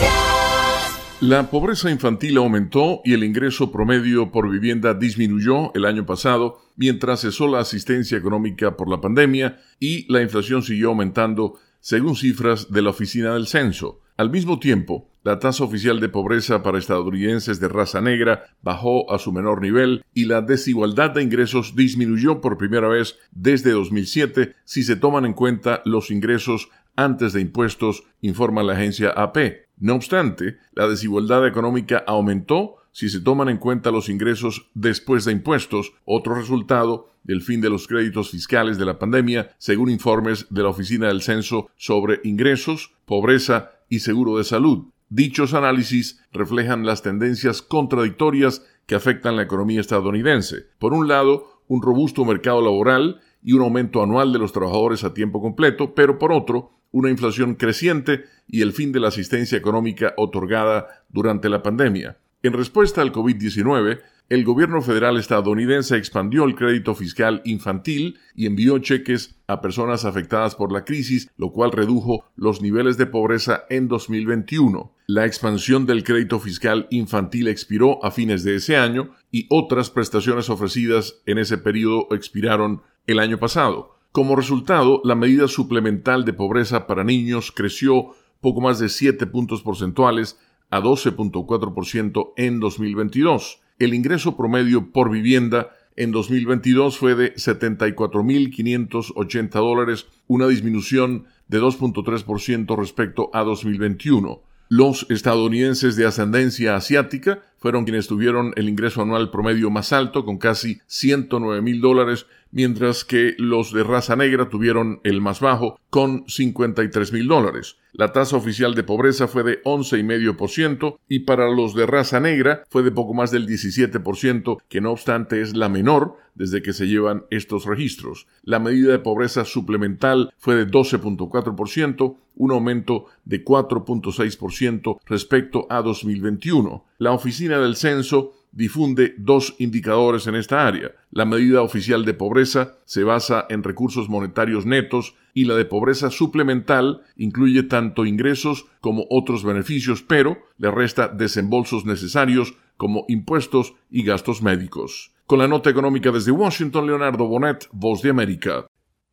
La 1.19 1.49
pobreza 1.49 1.89
infantil 1.89 2.37
aumentó 2.37 3.01
y 3.03 3.13
el 3.13 3.23
ingreso 3.23 3.71
promedio 3.71 4.31
por 4.31 4.47
vivienda 4.47 4.93
disminuyó 4.93 5.73
el 5.73 5.85
año 5.85 6.05
pasado, 6.05 6.61
mientras 6.75 7.21
cesó 7.21 7.47
la 7.47 7.59
asistencia 7.59 8.19
económica 8.19 8.77
por 8.77 8.87
la 8.87 9.01
pandemia 9.01 9.59
y 9.79 10.05
la 10.13 10.21
inflación 10.21 10.61
siguió 10.61 10.89
aumentando, 10.89 11.59
según 11.79 12.15
cifras 12.15 12.71
de 12.71 12.83
la 12.83 12.91
Oficina 12.91 13.33
del 13.33 13.47
Censo. 13.47 14.01
Al 14.19 14.29
mismo 14.29 14.60
tiempo, 14.60 15.10
la 15.23 15.39
tasa 15.39 15.63
oficial 15.63 16.01
de 16.01 16.10
pobreza 16.10 16.62
para 16.62 16.77
estadounidenses 16.77 17.62
de 17.62 17.69
raza 17.69 18.01
negra 18.01 18.43
bajó 18.62 19.10
a 19.13 19.17
su 19.17 19.32
menor 19.32 19.62
nivel 19.62 20.03
y 20.13 20.25
la 20.25 20.41
desigualdad 20.41 21.12
de 21.12 21.23
ingresos 21.23 21.73
disminuyó 21.73 22.41
por 22.41 22.58
primera 22.58 22.89
vez 22.89 23.17
desde 23.32 23.71
2007 23.71 24.55
si 24.65 24.84
se 24.84 24.97
toman 24.97 25.25
en 25.25 25.32
cuenta 25.32 25.82
los 25.86 26.12
ingresos 26.12 26.67
antes 26.97 27.32
de 27.32 27.39
impuestos, 27.39 28.03
informa 28.19 28.62
la 28.62 28.73
agencia 28.73 29.12
AP. 29.12 29.38
No 29.77 29.95
obstante, 29.95 30.58
la 30.73 30.89
desigualdad 30.89 31.47
económica 31.47 32.03
aumentó 32.05 32.75
si 32.91 33.08
se 33.08 33.21
toman 33.21 33.47
en 33.47 33.58
cuenta 33.58 33.89
los 33.89 34.10
ingresos 34.10 34.69
después 34.73 35.23
de 35.23 35.32
impuestos, 35.32 35.93
otro 36.03 36.36
resultado 36.36 37.13
del 37.23 37.41
fin 37.41 37.62
de 37.62 37.69
los 37.69 37.88
créditos 37.88 38.32
fiscales 38.32 38.77
de 38.77 38.86
la 38.86 38.99
pandemia, 38.99 39.55
según 39.60 39.89
informes 39.89 40.47
de 40.49 40.63
la 40.63 40.69
Oficina 40.69 41.08
del 41.08 41.21
Censo 41.21 41.69
sobre 41.77 42.19
ingresos, 42.25 42.91
pobreza 43.05 43.78
y 43.89 43.99
seguro 43.99 44.38
de 44.38 44.43
salud. 44.43 44.86
Dichos 45.10 45.54
análisis 45.54 46.21
reflejan 46.32 46.86
las 46.86 47.02
tendencias 47.02 47.62
contradictorias 47.62 48.63
que 48.86 48.95
afectan 48.95 49.36
la 49.36 49.43
economía 49.43 49.82
estadounidense. 49.82 50.67
Por 50.78 50.93
un 50.93 51.08
lado, 51.08 51.63
un 51.67 51.82
robusto 51.82 52.25
mercado 52.25 52.62
laboral 52.62 53.21
y 53.41 53.54
un 53.54 53.62
aumento 53.62 54.04
anual 54.04 54.32
de 54.34 54.39
los 54.39 54.52
trabajadores 54.52 55.04
a 55.04 55.13
tiempo 55.13 55.41
completo, 55.41 55.95
pero 55.95 56.19
por 56.19 56.32
otro, 56.32 56.71
una 56.91 57.10
inflación 57.10 57.56
creciente 57.56 58.25
y 58.47 58.62
el 58.62 58.73
fin 58.73 58.91
de 58.91 58.99
la 58.99 59.10
asistencia 59.10 59.58
económica 59.58 60.13
otorgada 60.17 60.88
durante 61.10 61.49
la 61.49 61.62
pandemia. 61.62 62.17
En 62.41 62.54
respuesta 62.54 63.02
al 63.02 63.12
COVID-19, 63.12 63.99
el 64.30 64.45
gobierno 64.45 64.82
federal 64.82 65.17
estadounidense 65.17 65.97
expandió 65.97 66.45
el 66.45 66.56
crédito 66.56 66.95
fiscal 66.95 67.41
infantil 67.43 68.17
y 68.34 68.45
envió 68.45 68.80
cheques 68.80 69.36
a 69.47 69.60
personas 69.60 70.06
afectadas 70.06 70.56
por 70.56 70.71
la 70.71 70.86
crisis, 70.86 71.30
lo 71.36 71.52
cual 71.52 71.73
redujo 71.73 72.23
los 72.38 72.62
niveles 72.62 72.95
de 72.97 73.08
pobreza 73.08 73.65
en 73.69 73.89
2021. 73.89 74.93
La 75.08 75.25
expansión 75.25 75.86
del 75.86 76.06
crédito 76.06 76.39
fiscal 76.39 76.88
infantil 76.91 77.49
expiró 77.49 78.02
a 78.06 78.12
fines 78.12 78.45
de 78.45 78.56
ese 78.56 78.78
año 78.78 79.12
y 79.32 79.45
otras 79.49 79.89
prestaciones 79.89 80.49
ofrecidas 80.49 81.21
en 81.25 81.39
ese 81.39 81.58
periodo 81.58 82.08
expiraron 82.12 82.84
el 83.06 83.19
año 83.19 83.38
pasado. 83.38 83.97
Como 84.13 84.38
resultado, 84.38 85.02
la 85.04 85.15
medida 85.15 85.49
suplemental 85.49 86.23
de 86.23 86.32
pobreza 86.32 86.88
para 86.88 87.04
niños 87.04 87.52
creció 87.52 88.12
poco 88.39 88.62
más 88.62 88.80
de 88.80 88.88
7 88.88 89.28
puntos 89.28 89.62
porcentuales 89.62 90.39
a 90.69 90.82
12.4% 90.82 92.34
en 92.38 92.60
2022. 92.60 93.62
El 93.79 93.93
ingreso 93.93 94.36
promedio 94.36 94.91
por 94.91 95.10
vivienda 95.10 95.69
en 95.95 96.12
2022 96.12 96.97
fue 96.97 97.15
de 97.15 97.34
74.580 97.36 99.49
dólares, 99.51 100.08
una 100.27 100.47
disminución 100.47 101.27
de 101.47 101.62
2.3% 101.62 102.77
respecto 102.77 103.29
a 103.34 103.43
2021. 103.43 104.41
Los 104.69 105.08
estadounidenses 105.10 105.95
de 105.95 106.05
ascendencia 106.05 106.75
asiática 106.75 107.41
fueron 107.59 107.83
quienes 107.83 108.07
tuvieron 108.07 108.53
el 108.55 108.69
ingreso 108.69 109.01
anual 109.01 109.31
promedio 109.31 109.69
más 109.69 109.93
alto, 109.93 110.25
con 110.25 110.37
casi 110.37 110.81
109 110.87 111.61
mil 111.61 111.81
dólares, 111.81 112.25
mientras 112.51 113.03
que 113.05 113.35
los 113.37 113.71
de 113.73 113.83
raza 113.83 114.15
negra 114.15 114.49
tuvieron 114.49 115.01
el 115.03 115.21
más 115.21 115.39
bajo, 115.39 115.79
con 115.89 116.23
53 116.27 117.13
mil 117.13 117.27
dólares. 117.27 117.77
La 117.91 118.11
tasa 118.11 118.37
oficial 118.37 118.75
de 118.75 118.83
pobreza 118.83 119.27
fue 119.27 119.43
de 119.43 119.61
11,5% 119.63 120.99
y 121.07 121.19
para 121.19 121.49
los 121.49 121.73
de 121.73 121.85
raza 121.85 122.19
negra 122.19 122.63
fue 122.69 122.83
de 122.83 122.91
poco 122.91 123.13
más 123.13 123.31
del 123.31 123.47
17%, 123.47 124.61
que 124.69 124.81
no 124.81 124.91
obstante 124.91 125.41
es 125.41 125.55
la 125.55 125.69
menor 125.69 126.17
desde 126.35 126.61
que 126.61 126.73
se 126.73 126.87
llevan 126.87 127.25
estos 127.29 127.65
registros. 127.65 128.27
La 128.43 128.59
medida 128.59 128.91
de 128.91 128.99
pobreza 128.99 129.43
suplemental 129.43 130.33
fue 130.37 130.55
de 130.55 130.67
12.4%, 130.67 132.15
un 132.35 132.51
aumento 132.51 133.05
de 133.25 133.43
4.6% 133.43 134.99
respecto 135.05 135.67
a 135.69 135.81
2021. 135.81 136.85
La 136.99 137.13
Oficina 137.13 137.59
del 137.59 137.77
Censo 137.77 138.33
difunde 138.51 139.15
dos 139.17 139.55
indicadores 139.57 140.27
en 140.27 140.35
esta 140.35 140.67
área. 140.67 140.91
La 141.12 141.23
medida 141.23 141.62
oficial 141.62 142.03
de 142.03 142.13
pobreza 142.13 142.75
se 142.83 143.05
basa 143.05 143.45
en 143.49 143.63
recursos 143.63 144.09
monetarios 144.09 144.65
netos 144.65 145.15
y 145.33 145.45
la 145.45 145.55
de 145.55 145.63
pobreza 145.63 146.12
suplemental 146.12 147.03
incluye 147.15 147.63
tanto 147.63 148.05
ingresos 148.05 148.65
como 148.81 149.05
otros 149.09 149.45
beneficios, 149.45 150.03
pero 150.03 150.39
le 150.57 150.71
resta 150.71 151.07
desembolsos 151.07 151.85
necesarios 151.85 152.53
como 152.75 153.05
impuestos 153.07 153.75
y 153.89 154.03
gastos 154.03 154.41
médicos. 154.41 155.13
Con 155.25 155.39
la 155.39 155.47
nota 155.47 155.69
económica 155.69 156.12
desde 156.12 156.31
Washington, 156.31 156.85
Leonardo 156.85 157.27
Bonet, 157.27 157.69
Voz 157.71 158.01
de 158.01 158.09
América. 158.09 158.67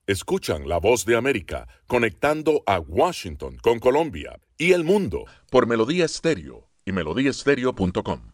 Escuchan 0.08 0.68
la 0.68 0.78
voz 0.78 1.04
de 1.04 1.14
América 1.14 1.68
conectando 1.86 2.64
a 2.66 2.80
Washington 2.80 3.58
con 3.62 3.78
Colombia 3.78 4.40
y 4.58 4.72
el 4.72 4.82
mundo 4.82 5.26
por 5.50 5.68
Melodía 5.68 6.06
Estéreo 6.06 6.65
y 6.86 6.92
melodíaestéreo.com. 6.92 8.32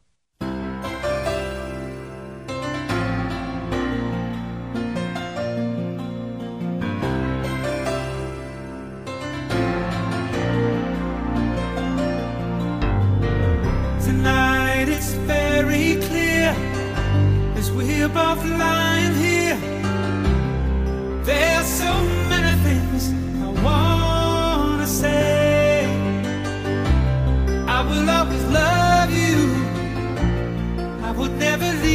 Tonight 14.05 14.89
it's 14.89 15.15
very 15.27 15.97
clear 15.97 16.55
as 17.57 17.73
we're 17.73 18.09
both 18.09 18.45
lying 18.45 18.82
would 31.23 31.39
never 31.39 31.73
leave 31.85 31.92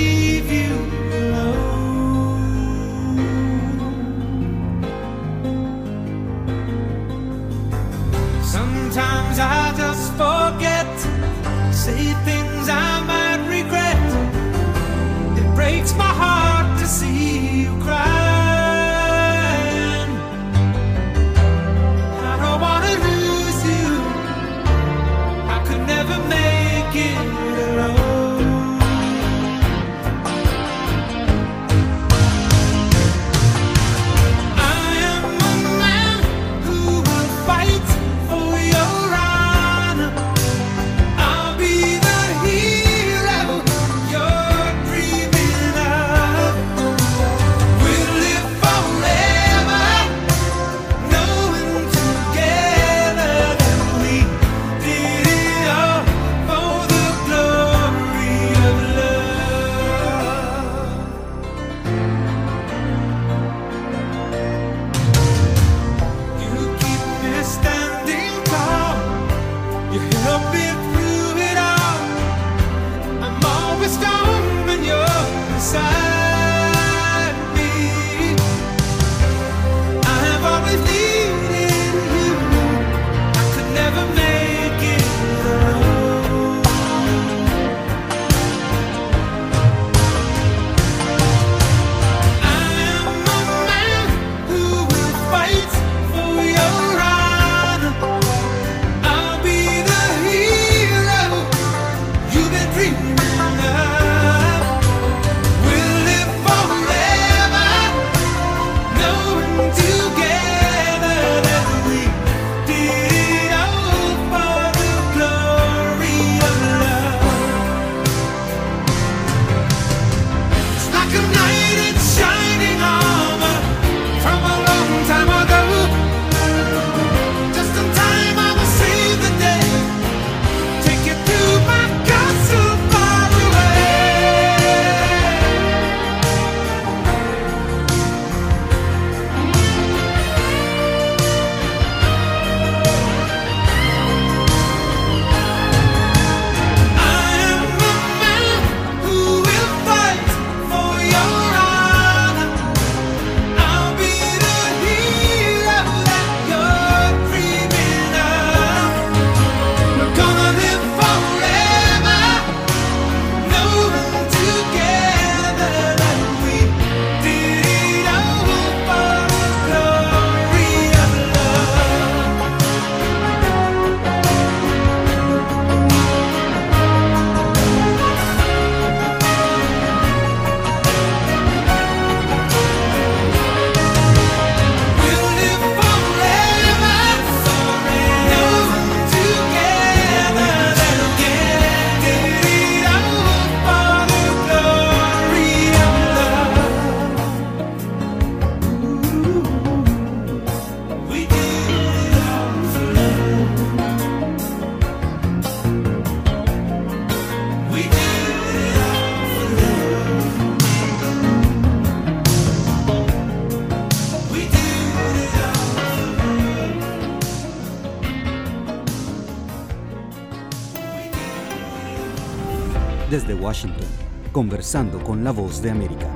Desde 223.09 223.33
Washington, 223.33 223.87
conversando 224.33 225.01
con 225.01 225.23
la 225.23 225.31
voz 225.31 225.61
de 225.61 225.71
América. 225.71 226.07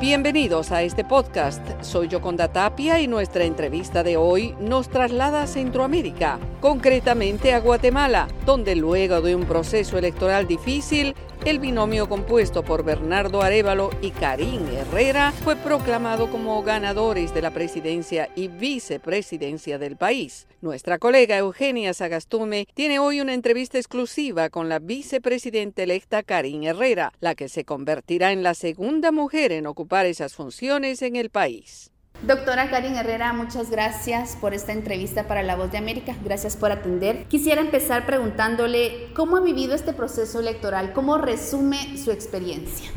Bienvenidos 0.00 0.72
a 0.72 0.82
este 0.82 1.04
podcast. 1.04 1.60
Soy 1.82 2.08
Yoconda 2.08 2.48
Tapia 2.48 2.98
y 2.98 3.06
nuestra 3.06 3.44
entrevista 3.44 4.02
de 4.02 4.16
hoy 4.16 4.54
nos 4.58 4.88
traslada 4.88 5.42
a 5.42 5.46
Centroamérica, 5.46 6.38
concretamente 6.62 7.52
a 7.52 7.60
Guatemala, 7.60 8.28
donde 8.46 8.74
luego 8.74 9.20
de 9.20 9.36
un 9.36 9.44
proceso 9.44 9.98
electoral 9.98 10.46
difícil, 10.46 11.14
el 11.44 11.58
binomio 11.58 12.08
compuesto 12.08 12.62
por 12.64 12.84
Bernardo 12.84 13.42
Arevalo 13.42 13.90
y 14.00 14.10
Karim 14.10 14.66
Herrera 14.68 15.32
fue 15.32 15.56
proclamado 15.56 16.30
como 16.30 16.62
ganadores 16.62 17.34
de 17.34 17.42
la 17.42 17.50
presidencia 17.50 18.30
y 18.36 18.46
vicepresidencia 18.46 19.78
del 19.78 19.96
país. 19.96 20.46
Nuestra 20.60 20.98
colega 20.98 21.36
Eugenia 21.36 21.94
Sagastume 21.94 22.66
tiene 22.74 23.00
hoy 23.00 23.20
una 23.20 23.34
entrevista 23.34 23.78
exclusiva 23.78 24.50
con 24.50 24.68
la 24.68 24.78
vicepresidenta 24.78 25.82
electa 25.82 26.22
Karim 26.22 26.62
Herrera, 26.62 27.12
la 27.20 27.34
que 27.34 27.48
se 27.48 27.64
convertirá 27.64 28.30
en 28.30 28.44
la 28.44 28.54
segunda 28.54 29.10
mujer 29.10 29.50
en 29.50 29.66
ocupar 29.66 30.06
esas 30.06 30.34
funciones 30.34 31.02
en 31.02 31.16
el 31.16 31.30
país. 31.30 31.91
Doctora 32.22 32.70
Karin 32.70 32.94
Herrera, 32.94 33.32
muchas 33.32 33.68
gracias 33.68 34.36
por 34.40 34.54
esta 34.54 34.70
entrevista 34.70 35.24
para 35.24 35.42
La 35.42 35.56
Voz 35.56 35.72
de 35.72 35.78
América. 35.78 36.14
Gracias 36.22 36.56
por 36.56 36.70
atender. 36.70 37.24
Quisiera 37.24 37.60
empezar 37.60 38.06
preguntándole 38.06 39.08
cómo 39.12 39.38
ha 39.38 39.40
vivido 39.40 39.74
este 39.74 39.92
proceso 39.92 40.38
electoral, 40.38 40.92
cómo 40.92 41.18
resume 41.18 41.98
su 41.98 42.12
experiencia. 42.12 42.92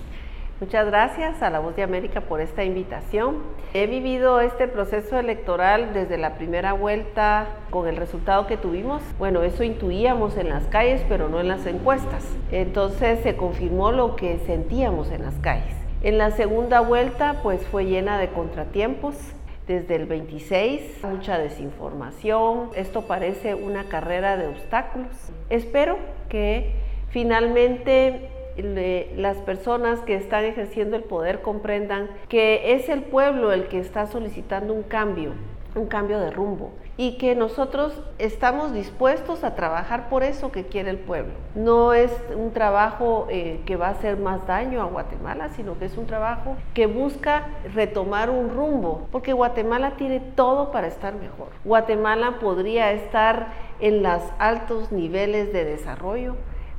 Muchas 0.62 0.86
gracias 0.86 1.42
a 1.42 1.50
La 1.50 1.58
Voz 1.58 1.76
de 1.76 1.82
América 1.82 2.22
por 2.22 2.40
esta 2.40 2.64
invitación. 2.64 3.38
He 3.74 3.88
vivido 3.88 4.42
este 4.42 4.68
proceso 4.68 5.18
electoral 5.18 5.92
desde 5.96 6.20
la 6.20 6.38
primera 6.38 6.74
vuelta 6.74 7.48
con 7.72 7.88
el 7.88 7.98
resultado 7.98 8.46
que 8.46 8.58
tuvimos. 8.58 9.02
Bueno, 9.18 9.42
eso 9.42 9.64
intuíamos 9.64 10.38
en 10.38 10.50
las 10.50 10.66
calles, 10.68 11.02
pero 11.10 11.30
no 11.30 11.40
en 11.40 11.48
las 11.48 11.66
encuestas. 11.66 12.24
Entonces 12.52 13.22
se 13.24 13.36
confirmó 13.36 13.92
lo 13.92 14.16
que 14.16 14.38
sentíamos 14.46 15.10
en 15.10 15.24
las 15.24 15.34
calles. 15.40 15.85
En 16.06 16.20
la 16.20 16.30
segunda 16.30 16.82
vuelta 16.82 17.40
pues 17.42 17.66
fue 17.66 17.86
llena 17.86 18.20
de 18.20 18.28
contratiempos. 18.28 19.16
Desde 19.66 19.96
el 19.96 20.06
26, 20.06 21.04
mucha 21.04 21.40
desinformación. 21.40 22.70
Esto 22.76 23.08
parece 23.08 23.56
una 23.56 23.86
carrera 23.86 24.38
de 24.38 24.46
obstáculos. 24.46 25.10
Espero 25.50 25.98
que 26.30 26.76
finalmente 27.10 28.30
las 29.18 29.38
personas 29.38 30.00
que 30.02 30.14
están 30.14 30.46
ejerciendo 30.46 30.96
el 30.96 31.02
poder 31.02 31.42
comprendan 31.42 32.08
que 32.30 32.76
es 32.76 32.88
el 32.88 33.02
pueblo 33.02 33.52
el 33.52 33.68
que 33.68 33.80
está 33.80 34.06
solicitando 34.06 34.76
un 34.76 34.84
cambio, 34.84 35.32
un 35.76 35.88
cambio 35.88 36.20
de 36.20 36.32
rumbo 36.32 36.72
y 36.98 37.18
que 37.18 37.36
nosotros 37.36 38.02
estamos 38.18 38.74
dispuestos 38.74 39.44
a 39.44 39.56
trabajar 39.56 40.08
por 40.08 40.24
eso 40.24 40.52
que 40.52 40.66
quiere 40.66 40.90
el 40.90 40.98
pueblo. 40.98 41.34
No 41.54 41.94
es 41.94 42.12
un 42.36 42.52
trabajo 42.52 43.28
eh, 43.30 43.62
que 43.66 43.76
va 43.76 43.88
a 43.88 43.92
hacer 43.92 44.18
más 44.18 44.48
daño 44.48 44.82
a 44.82 44.86
Guatemala, 44.86 45.50
sino 45.50 45.78
que 45.78 45.86
es 45.86 45.98
un 45.98 46.08
trabajo 46.08 46.56
que 46.74 46.86
busca 46.86 47.48
retomar 47.74 48.30
un 48.30 48.50
rumbo, 48.50 49.08
porque 49.12 49.34
Guatemala 49.34 49.98
tiene 49.98 50.22
todo 50.22 50.72
para 50.72 50.88
estar 50.88 51.16
mejor. 51.16 51.50
Guatemala 51.66 52.40
podría 52.40 52.92
estar 52.94 53.48
en 53.80 54.02
los 54.02 54.22
altos 54.40 54.94
niveles 54.94 55.52
de 55.52 55.66
desarrollo, 55.66 56.36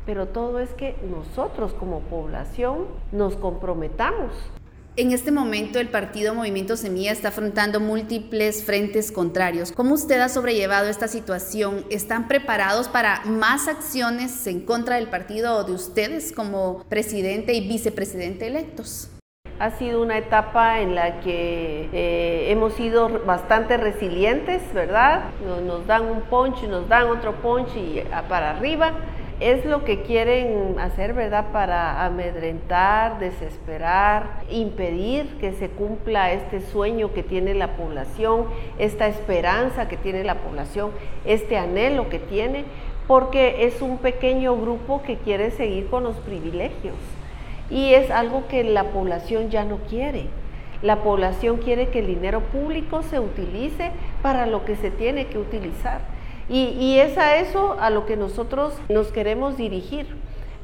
pero 0.07 0.29
todo 0.29 0.61
es 0.61 0.73
que 0.73 0.97
nosotros 1.11 1.75
como 1.75 2.01
población 2.01 2.87
nos 3.13 3.37
comprometamos 3.37 4.33
en 4.97 5.13
este 5.13 5.31
momento 5.31 5.79
el 5.79 5.89
partido 5.89 6.35
Movimiento 6.35 6.77
Semilla 6.77 7.13
está 7.13 7.29
afrontando 7.29 7.81
múltiples 7.81 8.65
frentes 8.65 9.13
contrarios. 9.13 9.73
¿Cómo 9.73 9.95
usted 9.95 10.21
ha 10.21 10.29
sobrellevado 10.29 10.89
esta 10.89 11.07
situación? 11.07 11.85
¿Están 11.91 12.29
preparados 12.29 12.89
para 12.89 13.23
más 13.27 13.69
acciones 13.69 14.47
en 14.47 14.61
contra 14.61 14.97
del 14.97 15.09
partido 15.09 15.57
o 15.57 15.65
de 15.65 15.73
ustedes 15.73 16.33
como 16.33 16.83
presidente 16.89 17.53
y 17.53 17.69
vicepresidente 17.69 18.47
electos? 18.47 19.11
Ha 19.59 19.71
sido 19.79 20.03
una 20.03 20.19
etapa 20.19 20.81
en 20.81 20.95
la 20.95 21.21
que 21.21 21.89
eh, 21.93 22.51
hemos 22.51 22.75
sido 22.75 23.25
bastante 23.25 23.77
resilientes, 23.77 24.63
¿verdad? 24.75 25.25
Nos, 25.67 25.87
dan 25.87 26.05
un 26.05 26.23
punch, 26.23 26.63
nos 26.65 26.89
dan 26.89 27.07
otro 27.09 27.35
punch 27.41 27.75
y 27.77 28.03
para 28.29 28.51
arriba 28.51 28.93
es 29.39 29.67
lo 29.67 29.85
que 29.85 30.03
quieren 30.03 30.77
hacer, 30.79 31.13
¿verdad? 31.13 31.53
Para 31.53 32.07
amedrentar, 32.07 33.19
desesperar, 33.19 34.43
impedir 34.51 35.37
que 35.39 35.53
se 35.53 35.69
cumpla 35.69 36.33
este 36.33 36.61
sueño 36.61 37.13
que 37.13 37.23
tiene 37.23 37.55
la 37.55 37.77
población, 37.77 38.47
esta 38.79 39.07
esperanza 39.09 39.89
que 39.89 39.99
tiene 39.99 40.25
la 40.25 40.37
población, 40.37 40.91
este 41.27 41.59
anhelo 41.59 42.09
que 42.09 42.19
tiene, 42.19 42.65
porque 43.07 43.67
es 43.67 43.83
un 43.83 43.99
pequeño 43.99 44.57
grupo 44.57 45.03
que 45.03 45.17
quiere 45.17 45.51
seguir 45.51 45.89
con 45.89 46.05
los 46.05 46.17
privilegios. 46.17 46.97
Y 47.69 47.93
es 47.93 48.11
algo 48.11 48.47
que 48.49 48.65
la 48.65 48.85
población 48.85 49.51
ya 49.51 49.65
no 49.65 49.79
quiere. 49.89 50.27
La 50.83 51.03
población 51.03 51.59
quiere 51.59 51.89
que 51.89 51.99
el 51.99 52.07
dinero 52.07 52.41
público 52.41 53.03
se 53.03 53.21
utilice 53.21 53.91
para 54.23 54.47
lo 54.47 54.65
que 54.65 54.77
se 54.77 54.91
tiene 54.91 55.27
que 55.27 55.39
utilizar. 55.39 56.16
Y, 56.49 56.99
es 56.99 57.19
a 57.19 57.39
eso 57.39 57.77
a 57.81 57.91
lo 57.91 58.07
que 58.07 58.17
nosotros 58.17 58.73
nos 58.89 59.09
queremos 59.09 59.57
dirigir. 59.57 60.07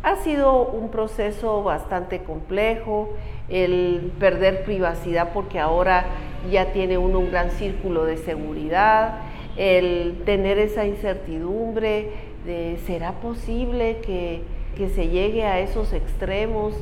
Ha 0.05 0.17
sido 0.17 0.65
un 0.65 0.91
proceso 0.91 1.63
bastante 1.65 2.23
complejo, 2.23 3.11
el 3.49 4.13
perder 4.19 4.65
privacidad 4.65 5.33
porque 5.33 5.59
ahora 5.59 6.07
ya 6.51 6.73
tiene 6.73 6.99
uno 6.99 7.19
un 7.19 7.31
gran 7.31 7.51
círculo 7.51 8.05
de 8.05 8.17
seguridad, 8.17 9.19
el 9.57 10.23
tener 10.25 10.59
esa 10.59 10.87
incertidumbre 10.87 12.11
de 12.47 12.79
será 12.87 13.13
posible 13.21 13.99
que, 13.99 14.43
que 14.77 14.89
se 14.89 15.09
llegue 15.09 15.45
a 15.45 15.61
esos 15.61 15.93
extremos 15.93 16.75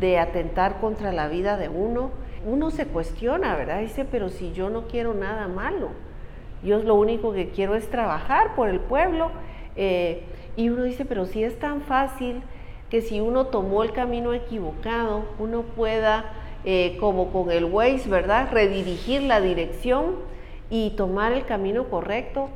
de 0.00 0.18
atentar 0.18 0.80
contra 0.80 1.12
la 1.12 1.28
vida 1.28 1.56
de 1.58 1.68
uno. 1.68 2.10
Uno 2.46 2.70
se 2.70 2.86
cuestiona, 2.86 3.54
¿verdad? 3.54 3.80
Dice, 3.80 4.04
pero 4.04 4.28
si 4.28 4.52
yo 4.52 4.70
no 4.70 4.86
quiero 4.86 5.14
nada 5.14 5.46
malo 5.46 6.05
yo 6.66 6.80
lo 6.80 6.96
único 6.96 7.32
que 7.32 7.48
quiero 7.48 7.74
es 7.76 7.88
trabajar 7.88 8.54
por 8.54 8.68
el 8.68 8.80
pueblo. 8.80 9.30
Eh, 9.76 10.22
y 10.56 10.68
uno 10.68 10.82
dice, 10.82 11.04
pero 11.04 11.26
si 11.26 11.44
es 11.44 11.58
tan 11.58 11.82
fácil 11.82 12.42
que 12.90 13.00
si 13.00 13.20
uno 13.20 13.46
tomó 13.46 13.82
el 13.82 13.92
camino 13.92 14.34
equivocado, 14.34 15.24
uno 15.38 15.62
pueda, 15.62 16.32
eh, 16.64 16.96
como 17.00 17.32
con 17.32 17.50
el 17.50 17.64
Waze, 17.64 18.08
¿verdad?, 18.08 18.48
redirigir 18.50 19.22
la 19.22 19.40
dirección 19.40 20.16
y 20.68 20.90
tomar 20.90 21.32
el 21.32 21.44
camino 21.44 21.84
correcto. 21.84 22.48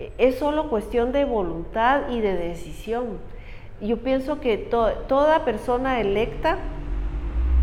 Eh, 0.00 0.12
es 0.18 0.38
solo 0.38 0.68
cuestión 0.68 1.12
de 1.12 1.24
voluntad 1.24 2.10
y 2.10 2.20
de 2.20 2.34
decisión. 2.34 3.18
Yo 3.80 3.98
pienso 3.98 4.40
que 4.40 4.58
toda 4.58 5.44
persona 5.44 6.00
electa 6.00 6.58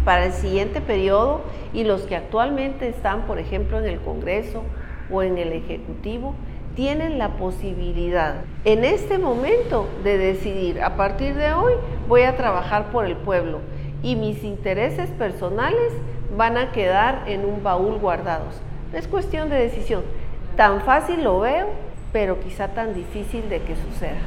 para 0.04 0.26
el 0.26 0.34
siguiente 0.34 0.82
periodo 0.82 1.42
y 1.74 1.84
los 1.84 2.02
que 2.04 2.16
actualmente 2.16 2.90
están, 2.90 3.22
por 3.22 3.40
ejemplo, 3.40 3.80
en 3.80 3.86
el 3.86 4.00
Congreso, 4.00 4.64
o 5.12 5.24
en 5.24 5.38
el 5.38 5.54
Ejecutivo 5.54 6.36
tienen 6.76 7.18
la 7.18 7.38
posibilidad 7.38 8.36
en 8.64 8.86
este 8.86 9.18
momento 9.18 9.88
de 10.04 10.18
decidir, 10.18 10.82
a 10.82 10.96
partir 10.96 11.36
de 11.36 11.52
hoy 11.54 11.74
voy 12.08 12.22
a 12.22 12.38
trabajar 12.38 12.92
por 12.92 13.06
el 13.06 13.16
pueblo 13.16 13.60
y 14.02 14.16
mis 14.16 14.44
intereses 14.44 15.10
personales 15.12 15.92
van 16.38 16.58
a 16.58 16.72
quedar 16.72 17.24
en 17.28 17.46
un 17.46 17.64
baúl 17.64 17.98
guardados. 18.00 18.56
Es 18.94 19.08
cuestión 19.08 19.50
de 19.50 19.58
decisión. 19.58 20.04
Tan 20.56 20.82
fácil 20.82 21.24
lo 21.24 21.40
veo, 21.40 21.68
pero 22.12 22.40
quizá 22.40 22.70
tan 22.70 22.94
difícil 22.94 23.50
de 23.50 23.62
que 23.62 23.76
suceda. 23.76 24.20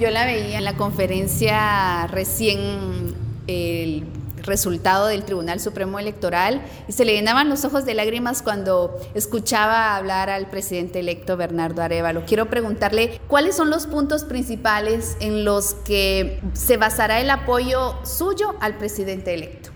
Yo 0.00 0.10
la 0.10 0.24
veía 0.24 0.58
en 0.58 0.64
la 0.64 0.74
conferencia 0.74 2.06
recién 2.08 3.14
el 3.46 4.04
resultado 4.44 5.06
del 5.06 5.24
Tribunal 5.24 5.60
Supremo 5.60 5.98
Electoral 5.98 6.62
y 6.88 6.92
se 6.92 7.04
le 7.04 7.14
llenaban 7.14 7.48
los 7.48 7.64
ojos 7.64 7.84
de 7.84 7.94
lágrimas 7.94 8.42
cuando 8.42 8.96
escuchaba 9.14 9.96
hablar 9.96 10.30
al 10.30 10.46
presidente 10.46 11.00
electo 11.00 11.36
Bernardo 11.36 11.82
Arevalo. 11.82 12.22
Quiero 12.26 12.46
preguntarle 12.46 13.20
cuáles 13.26 13.56
son 13.56 13.70
los 13.70 13.86
puntos 13.86 14.24
principales 14.24 15.16
en 15.20 15.44
los 15.44 15.74
que 15.74 16.40
se 16.52 16.76
basará 16.76 17.20
el 17.20 17.30
apoyo 17.30 17.94
suyo 18.04 18.54
al 18.60 18.76
presidente 18.76 19.34
electo. 19.34 19.70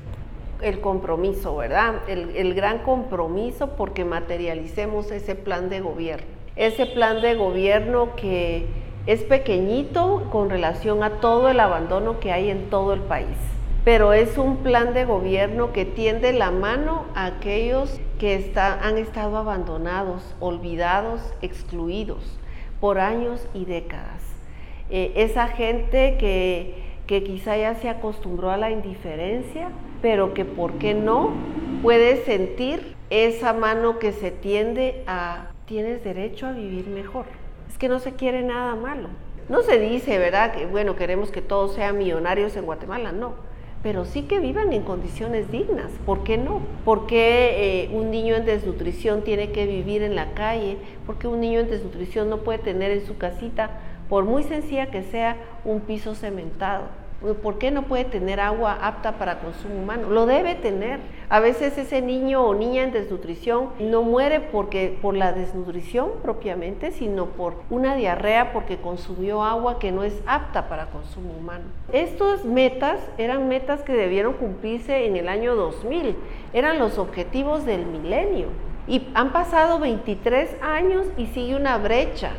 El 0.60 0.80
compromiso, 0.80 1.56
¿verdad? 1.56 2.02
El, 2.08 2.36
el 2.36 2.54
gran 2.54 2.80
compromiso 2.80 3.70
porque 3.76 4.04
materialicemos 4.04 5.10
ese 5.12 5.34
plan 5.34 5.68
de 5.68 5.80
gobierno. 5.80 6.26
Ese 6.56 6.86
plan 6.86 7.22
de 7.22 7.36
gobierno 7.36 8.16
que 8.16 8.66
es 9.06 9.22
pequeñito 9.22 10.28
con 10.32 10.50
relación 10.50 11.04
a 11.04 11.20
todo 11.20 11.48
el 11.48 11.60
abandono 11.60 12.18
que 12.18 12.32
hay 12.32 12.50
en 12.50 12.68
todo 12.68 12.92
el 12.92 13.00
país 13.00 13.36
pero 13.88 14.12
es 14.12 14.36
un 14.36 14.58
plan 14.58 14.92
de 14.92 15.06
gobierno 15.06 15.72
que 15.72 15.86
tiende 15.86 16.34
la 16.34 16.50
mano 16.50 17.06
a 17.14 17.24
aquellos 17.24 18.02
que 18.18 18.52
han 18.54 18.98
estado 18.98 19.38
abandonados, 19.38 20.34
olvidados, 20.40 21.22
excluidos 21.40 22.38
por 22.82 22.98
años 22.98 23.48
y 23.54 23.64
décadas. 23.64 24.20
Eh, 24.90 25.12
esa 25.16 25.48
gente 25.48 26.18
que, 26.18 26.74
quizá 27.06 27.56
ya 27.56 27.76
se 27.76 27.88
acostumbró 27.88 28.50
a 28.50 28.58
la 28.58 28.70
indiferencia, 28.70 29.70
pero 30.02 30.34
que, 30.34 30.44
¿por 30.44 30.74
qué 30.74 30.92
no? 30.92 31.30
Puede 31.80 32.22
sentir 32.26 32.94
esa 33.08 33.54
mano 33.54 33.98
que 33.98 34.12
se 34.12 34.30
tiende 34.30 35.02
a, 35.06 35.46
tienes 35.64 36.04
derecho 36.04 36.46
a 36.46 36.52
vivir 36.52 36.88
mejor. 36.88 37.24
Es 37.70 37.78
que 37.78 37.88
no 37.88 38.00
se 38.00 38.12
quiere 38.12 38.42
nada 38.42 38.74
malo 38.74 39.08
No 39.48 39.62
se 39.62 39.78
dice, 39.78 40.18
¿verdad? 40.18 40.52
Que 40.52 40.66
bueno, 40.66 40.94
queremos 40.94 41.30
que 41.30 41.40
todos 41.40 41.74
sean 41.74 41.96
millonarios 41.96 42.54
en 42.54 42.66
Guatemala, 42.66 43.12
no. 43.12 43.47
Pero 43.82 44.04
sí 44.04 44.22
que 44.22 44.40
vivan 44.40 44.72
en 44.72 44.82
condiciones 44.82 45.50
dignas. 45.52 45.90
¿Por 46.04 46.24
qué 46.24 46.36
no? 46.36 46.60
¿Por 46.84 47.06
qué 47.06 47.84
eh, 47.84 47.90
un 47.92 48.10
niño 48.10 48.34
en 48.34 48.44
desnutrición 48.44 49.22
tiene 49.22 49.52
que 49.52 49.66
vivir 49.66 50.02
en 50.02 50.16
la 50.16 50.34
calle? 50.34 50.78
¿Por 51.06 51.18
qué 51.18 51.28
un 51.28 51.40
niño 51.40 51.60
en 51.60 51.70
desnutrición 51.70 52.28
no 52.28 52.38
puede 52.38 52.58
tener 52.58 52.90
en 52.90 53.06
su 53.06 53.16
casita, 53.16 53.70
por 54.08 54.24
muy 54.24 54.42
sencilla 54.42 54.90
que 54.90 55.02
sea, 55.02 55.36
un 55.64 55.80
piso 55.80 56.14
cementado? 56.14 57.07
¿Por 57.42 57.58
qué 57.58 57.72
no 57.72 57.82
puede 57.82 58.04
tener 58.04 58.38
agua 58.38 58.78
apta 58.80 59.18
para 59.18 59.40
consumo 59.40 59.74
humano? 59.74 60.08
Lo 60.08 60.24
debe 60.24 60.54
tener. 60.54 61.00
A 61.28 61.40
veces 61.40 61.76
ese 61.76 62.00
niño 62.00 62.46
o 62.46 62.54
niña 62.54 62.84
en 62.84 62.92
desnutrición 62.92 63.70
no 63.80 64.02
muere 64.02 64.38
porque 64.38 64.96
por 65.02 65.16
la 65.16 65.32
desnutrición 65.32 66.10
propiamente, 66.22 66.92
sino 66.92 67.26
por 67.26 67.54
una 67.70 67.96
diarrea 67.96 68.52
porque 68.52 68.76
consumió 68.76 69.42
agua 69.42 69.80
que 69.80 69.90
no 69.90 70.04
es 70.04 70.22
apta 70.26 70.68
para 70.68 70.90
consumo 70.90 71.34
humano. 71.36 71.64
Estas 71.92 72.44
metas 72.44 73.00
eran 73.18 73.48
metas 73.48 73.82
que 73.82 73.94
debieron 73.94 74.34
cumplirse 74.34 75.04
en 75.06 75.16
el 75.16 75.28
año 75.28 75.56
2000. 75.56 76.14
Eran 76.52 76.78
los 76.78 76.98
objetivos 76.98 77.66
del 77.66 77.84
milenio. 77.84 78.46
Y 78.86 79.08
han 79.14 79.32
pasado 79.32 79.80
23 79.80 80.56
años 80.62 81.06
y 81.16 81.26
sigue 81.26 81.56
una 81.56 81.78
brecha 81.78 82.30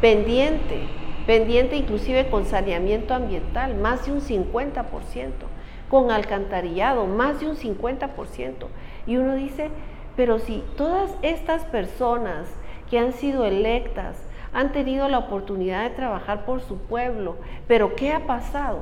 pendiente 0.00 1.05
pendiente 1.26 1.76
inclusive 1.76 2.28
con 2.28 2.46
saneamiento 2.46 3.12
ambiental, 3.12 3.74
más 3.74 4.06
de 4.06 4.12
un 4.12 4.20
50%, 4.20 4.84
con 5.90 6.10
alcantarillado, 6.10 7.06
más 7.06 7.40
de 7.40 7.48
un 7.48 7.56
50%. 7.56 8.66
Y 9.06 9.16
uno 9.16 9.34
dice, 9.34 9.70
pero 10.16 10.38
si 10.38 10.62
todas 10.76 11.10
estas 11.22 11.64
personas 11.64 12.46
que 12.88 12.98
han 12.98 13.12
sido 13.12 13.44
electas 13.44 14.16
han 14.52 14.72
tenido 14.72 15.08
la 15.08 15.18
oportunidad 15.18 15.82
de 15.82 15.94
trabajar 15.96 16.46
por 16.46 16.60
su 16.60 16.78
pueblo, 16.78 17.36
pero 17.66 17.96
¿qué 17.96 18.12
ha 18.12 18.26
pasado? 18.26 18.80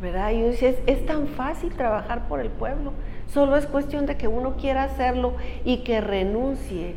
¿Verdad? 0.00 0.32
Y 0.32 0.42
uno 0.42 0.48
dice, 0.48 0.70
es, 0.70 0.98
es 0.98 1.06
tan 1.06 1.28
fácil 1.28 1.72
trabajar 1.74 2.26
por 2.28 2.40
el 2.40 2.50
pueblo, 2.50 2.92
solo 3.28 3.56
es 3.56 3.66
cuestión 3.66 4.04
de 4.06 4.16
que 4.16 4.28
uno 4.28 4.56
quiera 4.56 4.82
hacerlo 4.82 5.34
y 5.64 5.78
que 5.78 6.00
renuncie 6.00 6.96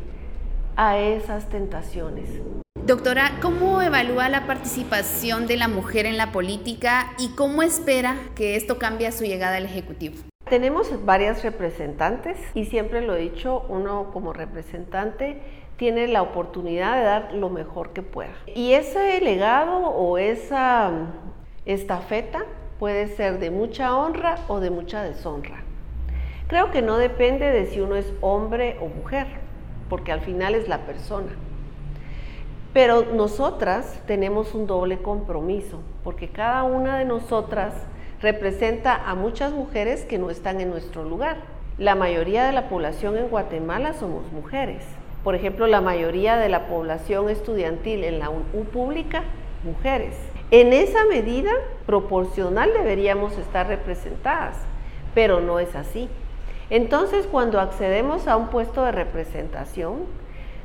a 0.78 0.96
esas 0.96 1.48
tentaciones. 1.48 2.30
Doctora, 2.86 3.32
¿cómo 3.42 3.82
evalúa 3.82 4.28
la 4.28 4.46
participación 4.46 5.48
de 5.48 5.56
la 5.56 5.66
mujer 5.66 6.06
en 6.06 6.16
la 6.16 6.30
política 6.30 7.12
y 7.18 7.34
cómo 7.34 7.62
espera 7.62 8.16
que 8.36 8.54
esto 8.54 8.78
cambie 8.78 9.08
a 9.08 9.12
su 9.12 9.24
llegada 9.24 9.56
al 9.56 9.64
Ejecutivo? 9.64 10.14
Tenemos 10.48 11.04
varias 11.04 11.42
representantes 11.42 12.38
y 12.54 12.64
siempre 12.64 13.02
lo 13.02 13.16
he 13.16 13.18
dicho, 13.18 13.66
uno 13.68 14.10
como 14.12 14.32
representante 14.32 15.42
tiene 15.76 16.06
la 16.06 16.22
oportunidad 16.22 16.96
de 16.96 17.02
dar 17.02 17.34
lo 17.34 17.50
mejor 17.50 17.92
que 17.92 18.02
pueda. 18.02 18.32
Y 18.54 18.72
ese 18.72 19.20
legado 19.20 19.78
o 19.78 20.16
esa 20.16 20.90
mm, 20.90 21.12
estafeta 21.66 22.44
puede 22.78 23.08
ser 23.08 23.40
de 23.40 23.50
mucha 23.50 23.96
honra 23.96 24.36
o 24.46 24.60
de 24.60 24.70
mucha 24.70 25.02
deshonra. 25.02 25.64
Creo 26.46 26.70
que 26.70 26.82
no 26.82 26.98
depende 26.98 27.50
de 27.50 27.66
si 27.66 27.80
uno 27.80 27.96
es 27.96 28.10
hombre 28.20 28.78
o 28.80 28.86
mujer, 28.86 29.47
porque 29.88 30.12
al 30.12 30.20
final 30.20 30.54
es 30.54 30.68
la 30.68 30.78
persona. 30.78 31.30
Pero 32.72 33.06
nosotras 33.14 34.00
tenemos 34.06 34.54
un 34.54 34.66
doble 34.66 34.98
compromiso, 34.98 35.80
porque 36.04 36.28
cada 36.28 36.64
una 36.64 36.98
de 36.98 37.04
nosotras 37.04 37.74
representa 38.20 38.94
a 38.94 39.14
muchas 39.14 39.52
mujeres 39.52 40.04
que 40.04 40.18
no 40.18 40.30
están 40.30 40.60
en 40.60 40.70
nuestro 40.70 41.04
lugar. 41.04 41.36
La 41.78 41.94
mayoría 41.94 42.44
de 42.44 42.52
la 42.52 42.68
población 42.68 43.16
en 43.16 43.28
Guatemala 43.28 43.94
somos 43.94 44.30
mujeres. 44.32 44.84
Por 45.24 45.34
ejemplo, 45.34 45.66
la 45.66 45.80
mayoría 45.80 46.36
de 46.36 46.48
la 46.48 46.66
población 46.66 47.30
estudiantil 47.30 48.04
en 48.04 48.18
la 48.18 48.30
U 48.30 48.64
pública, 48.72 49.22
mujeres. 49.64 50.14
En 50.50 50.72
esa 50.72 51.04
medida 51.04 51.50
proporcional 51.86 52.72
deberíamos 52.72 53.36
estar 53.36 53.66
representadas, 53.66 54.56
pero 55.14 55.40
no 55.40 55.58
es 55.58 55.74
así. 55.74 56.08
Entonces, 56.70 57.26
cuando 57.26 57.60
accedemos 57.60 58.28
a 58.28 58.36
un 58.36 58.48
puesto 58.48 58.84
de 58.84 58.92
representación, 58.92 60.04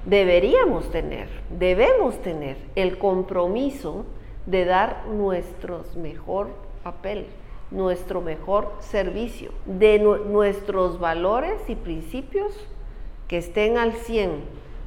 deberíamos 0.06 0.91
tener, 0.91 1.30
debemos 1.49 2.22
tener 2.22 2.58
el 2.76 2.97
compromiso 2.97 4.06
de 4.45 4.66
dar 4.66 5.06
nuestro 5.08 5.86
mejor 5.95 6.49
papel, 6.84 7.28
nuestro 7.72 8.20
mejor 8.20 8.74
servicio, 8.80 9.51
de 9.66 9.99
nuestros 9.99 10.99
valores 10.99 11.54
y 11.70 11.76
principios 11.76 12.54
que 13.30 13.38
estén 13.38 13.78
al 13.78 13.93
100, 13.93 14.43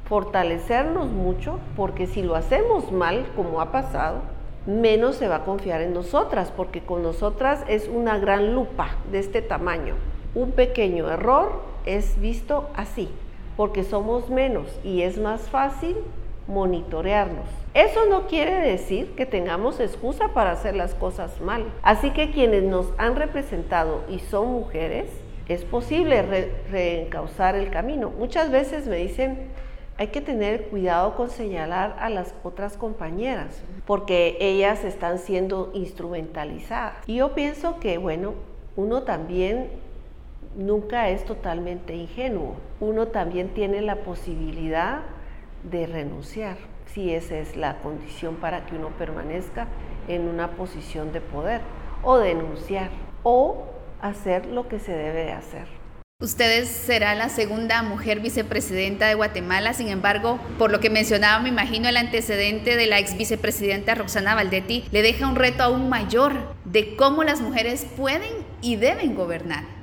fortalecernos 0.07 1.09
mucho, 1.09 1.59
porque 1.75 2.05
si 2.05 2.21
lo 2.21 2.35
hacemos 2.35 2.91
mal, 2.91 3.25
como 3.35 3.59
ha 3.59 3.71
pasado, 3.71 4.21
menos 4.67 5.15
se 5.15 5.27
va 5.27 5.37
a 5.37 5.45
confiar 5.45 5.81
en 5.81 5.93
nosotras, 5.93 6.53
porque 6.55 6.81
con 6.81 7.01
nosotras 7.01 7.63
es 7.67 7.87
una 7.87 8.19
gran 8.19 8.53
lupa 8.53 8.97
de 9.11 9.19
este 9.19 9.41
tamaño. 9.41 9.95
Un 10.37 10.51
pequeño 10.51 11.09
error 11.09 11.63
es 11.87 12.21
visto 12.21 12.69
así, 12.75 13.09
porque 13.55 13.83
somos 13.83 14.29
menos 14.29 14.67
y 14.83 15.01
es 15.01 15.17
más 15.17 15.49
fácil 15.49 15.95
monitorearnos. 16.47 17.47
Eso 17.73 18.05
no 18.07 18.27
quiere 18.27 18.59
decir 18.59 19.15
que 19.15 19.25
tengamos 19.25 19.79
excusa 19.79 20.35
para 20.35 20.51
hacer 20.51 20.75
las 20.75 20.93
cosas 20.93 21.41
mal. 21.41 21.65
Así 21.81 22.11
que 22.11 22.29
quienes 22.29 22.61
nos 22.61 22.85
han 22.99 23.15
representado 23.15 24.03
y 24.11 24.19
son 24.19 24.51
mujeres, 24.51 25.09
es 25.47 25.65
posible 25.65 26.21
reencauzar 26.69 27.55
el 27.55 27.71
camino. 27.71 28.11
Muchas 28.11 28.51
veces 28.51 28.85
me 28.85 28.97
dicen, 28.97 29.47
hay 29.97 30.09
que 30.09 30.21
tener 30.21 30.65
cuidado 30.67 31.15
con 31.15 31.31
señalar 31.31 31.95
a 31.99 32.11
las 32.11 32.35
otras 32.43 32.77
compañeras, 32.77 33.63
porque 33.87 34.37
ellas 34.39 34.83
están 34.83 35.17
siendo 35.17 35.71
instrumentalizadas. 35.73 36.93
Y 37.07 37.15
yo 37.15 37.33
pienso 37.33 37.79
que, 37.79 37.97
bueno, 37.97 38.35
uno 38.75 39.01
también 39.01 39.86
nunca 40.57 41.09
es 41.09 41.23
totalmente 41.23 41.95
ingenuo. 41.95 42.55
Uno 42.81 43.07
también 43.07 43.53
tiene 43.53 43.81
la 43.81 43.97
posibilidad 43.97 45.01
de 45.63 45.85
renunciar, 45.85 46.57
si 46.93 47.13
esa 47.13 47.37
es 47.37 47.55
la 47.55 47.77
condición 47.79 48.35
para 48.35 48.65
que 48.65 48.75
uno 48.75 48.89
permanezca 48.97 49.67
en 50.07 50.27
una 50.27 50.51
posición 50.51 51.13
de 51.13 51.21
poder, 51.21 51.61
o 52.03 52.17
denunciar, 52.17 52.89
o 53.23 53.65
hacer 54.01 54.47
lo 54.47 54.67
que 54.67 54.79
se 54.79 54.91
debe 54.91 55.31
hacer. 55.31 55.67
Usted 56.19 56.65
será 56.65 57.13
la 57.13 57.29
segunda 57.29 57.83
mujer 57.83 58.21
vicepresidenta 58.21 59.07
de 59.07 59.13
Guatemala, 59.13 59.73
sin 59.73 59.89
embargo, 59.89 60.39
por 60.57 60.71
lo 60.71 60.79
que 60.79 60.89
mencionaba, 60.89 61.39
me 61.39 61.49
imagino 61.49 61.87
el 61.87 61.97
antecedente 61.97 62.75
de 62.75 62.87
la 62.87 62.97
ex 62.97 63.15
vicepresidenta 63.15 63.93
Roxana 63.93 64.33
Valdetti 64.33 64.85
le 64.91 65.03
deja 65.03 65.27
un 65.27 65.35
reto 65.35 65.61
aún 65.61 65.89
mayor 65.89 66.33
de 66.65 66.95
cómo 66.95 67.23
las 67.23 67.41
mujeres 67.41 67.85
pueden 67.95 68.31
y 68.63 68.77
deben 68.77 69.13
gobernar 69.13 69.76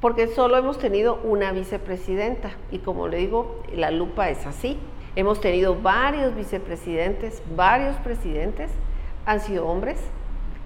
porque 0.00 0.28
solo 0.28 0.56
hemos 0.56 0.78
tenido 0.78 1.18
una 1.24 1.52
vicepresidenta 1.52 2.50
y 2.70 2.78
como 2.78 3.08
le 3.08 3.18
digo, 3.18 3.62
la 3.74 3.90
lupa 3.90 4.30
es 4.30 4.46
así. 4.46 4.78
Hemos 5.16 5.40
tenido 5.40 5.74
varios 5.74 6.34
vicepresidentes, 6.36 7.42
varios 7.56 7.96
presidentes, 7.96 8.70
han 9.26 9.40
sido 9.40 9.66
hombres 9.66 9.98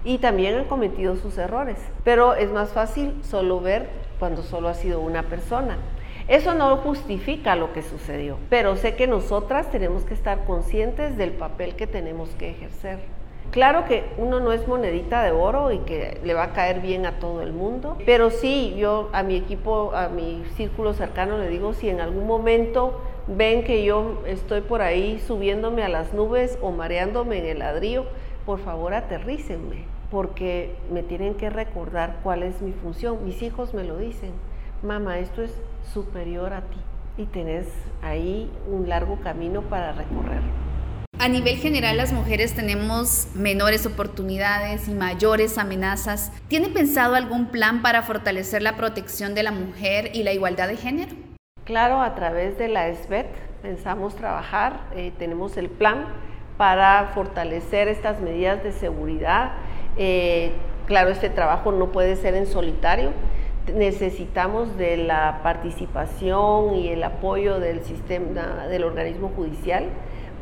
y 0.03 0.19
también 0.19 0.55
han 0.55 0.65
cometido 0.65 1.15
sus 1.15 1.37
errores, 1.37 1.77
pero 2.03 2.35
es 2.35 2.51
más 2.51 2.71
fácil 2.71 3.13
solo 3.23 3.61
ver 3.61 3.89
cuando 4.19 4.43
solo 4.43 4.69
ha 4.69 4.73
sido 4.73 4.99
una 4.99 5.23
persona. 5.23 5.77
Eso 6.27 6.53
no 6.53 6.77
justifica 6.77 7.55
lo 7.55 7.73
que 7.73 7.81
sucedió, 7.81 8.37
pero 8.49 8.75
sé 8.77 8.95
que 8.95 9.07
nosotras 9.07 9.69
tenemos 9.71 10.03
que 10.03 10.13
estar 10.13 10.45
conscientes 10.45 11.17
del 11.17 11.31
papel 11.31 11.75
que 11.75 11.87
tenemos 11.87 12.29
que 12.35 12.51
ejercer. 12.51 12.99
Claro 13.53 13.85
que 13.85 14.03
uno 14.17 14.39
no 14.39 14.51
es 14.51 14.67
monedita 14.67 15.21
de 15.21 15.31
oro 15.31 15.71
y 15.71 15.77
que 15.77 16.19
le 16.23 16.33
va 16.33 16.45
a 16.45 16.53
caer 16.53 16.81
bien 16.81 17.05
a 17.05 17.19
todo 17.19 17.43
el 17.43 17.53
mundo, 17.53 17.99
pero 18.03 18.31
sí, 18.31 18.73
yo 18.79 19.09
a 19.13 19.21
mi 19.21 19.35
equipo, 19.35 19.91
a 19.93 20.09
mi 20.09 20.43
círculo 20.55 20.95
cercano 20.95 21.37
le 21.37 21.49
digo, 21.49 21.75
si 21.75 21.87
en 21.87 22.01
algún 22.01 22.25
momento 22.25 22.99
ven 23.27 23.63
que 23.63 23.85
yo 23.85 24.23
estoy 24.25 24.61
por 24.61 24.81
ahí 24.81 25.19
subiéndome 25.19 25.83
a 25.83 25.89
las 25.89 26.15
nubes 26.15 26.57
o 26.63 26.71
mareándome 26.71 27.37
en 27.37 27.45
el 27.45 27.59
ladrillo, 27.59 28.05
por 28.43 28.57
favor 28.57 28.95
aterrícenme, 28.95 29.85
porque 30.09 30.75
me 30.91 31.03
tienen 31.03 31.35
que 31.35 31.51
recordar 31.51 32.21
cuál 32.23 32.41
es 32.41 32.59
mi 32.63 32.71
función. 32.71 33.23
Mis 33.23 33.43
hijos 33.43 33.75
me 33.75 33.83
lo 33.83 33.99
dicen, 33.99 34.31
mamá, 34.81 35.19
esto 35.19 35.43
es 35.43 35.55
superior 35.93 36.53
a 36.53 36.61
ti 36.61 36.79
y 37.19 37.27
tenés 37.27 37.67
ahí 38.01 38.49
un 38.67 38.89
largo 38.89 39.19
camino 39.19 39.61
para 39.61 39.91
recorrer. 39.91 40.41
A 41.23 41.29
nivel 41.29 41.55
general, 41.55 41.95
las 41.95 42.11
mujeres 42.11 42.53
tenemos 42.53 43.29
menores 43.33 43.85
oportunidades 43.85 44.89
y 44.89 44.91
mayores 44.91 45.57
amenazas. 45.57 46.33
¿Tiene 46.49 46.67
pensado 46.67 47.15
algún 47.15 47.45
plan 47.45 47.81
para 47.81 48.01
fortalecer 48.01 48.61
la 48.61 48.75
protección 48.75 49.33
de 49.33 49.43
la 49.43 49.51
mujer 49.51 50.11
y 50.13 50.23
la 50.23 50.33
igualdad 50.33 50.67
de 50.67 50.75
género? 50.75 51.13
Claro, 51.63 52.01
a 52.01 52.13
través 52.13 52.57
de 52.57 52.67
la 52.67 52.93
SBET 52.93 53.27
pensamos 53.61 54.17
trabajar, 54.17 54.81
eh, 54.97 55.13
tenemos 55.17 55.55
el 55.55 55.69
plan 55.69 56.07
para 56.57 57.11
fortalecer 57.13 57.87
estas 57.87 58.19
medidas 58.19 58.61
de 58.61 58.73
seguridad. 58.73 59.53
Eh, 59.95 60.51
claro, 60.87 61.09
este 61.09 61.29
trabajo 61.29 61.71
no 61.71 61.93
puede 61.93 62.17
ser 62.17 62.35
en 62.35 62.47
solitario, 62.47 63.11
necesitamos 63.73 64.75
de 64.75 64.97
la 64.97 65.39
participación 65.41 66.75
y 66.75 66.89
el 66.89 67.01
apoyo 67.01 67.61
del 67.61 67.81
sistema, 67.85 68.67
del 68.67 68.83
organismo 68.83 69.31
judicial 69.33 69.85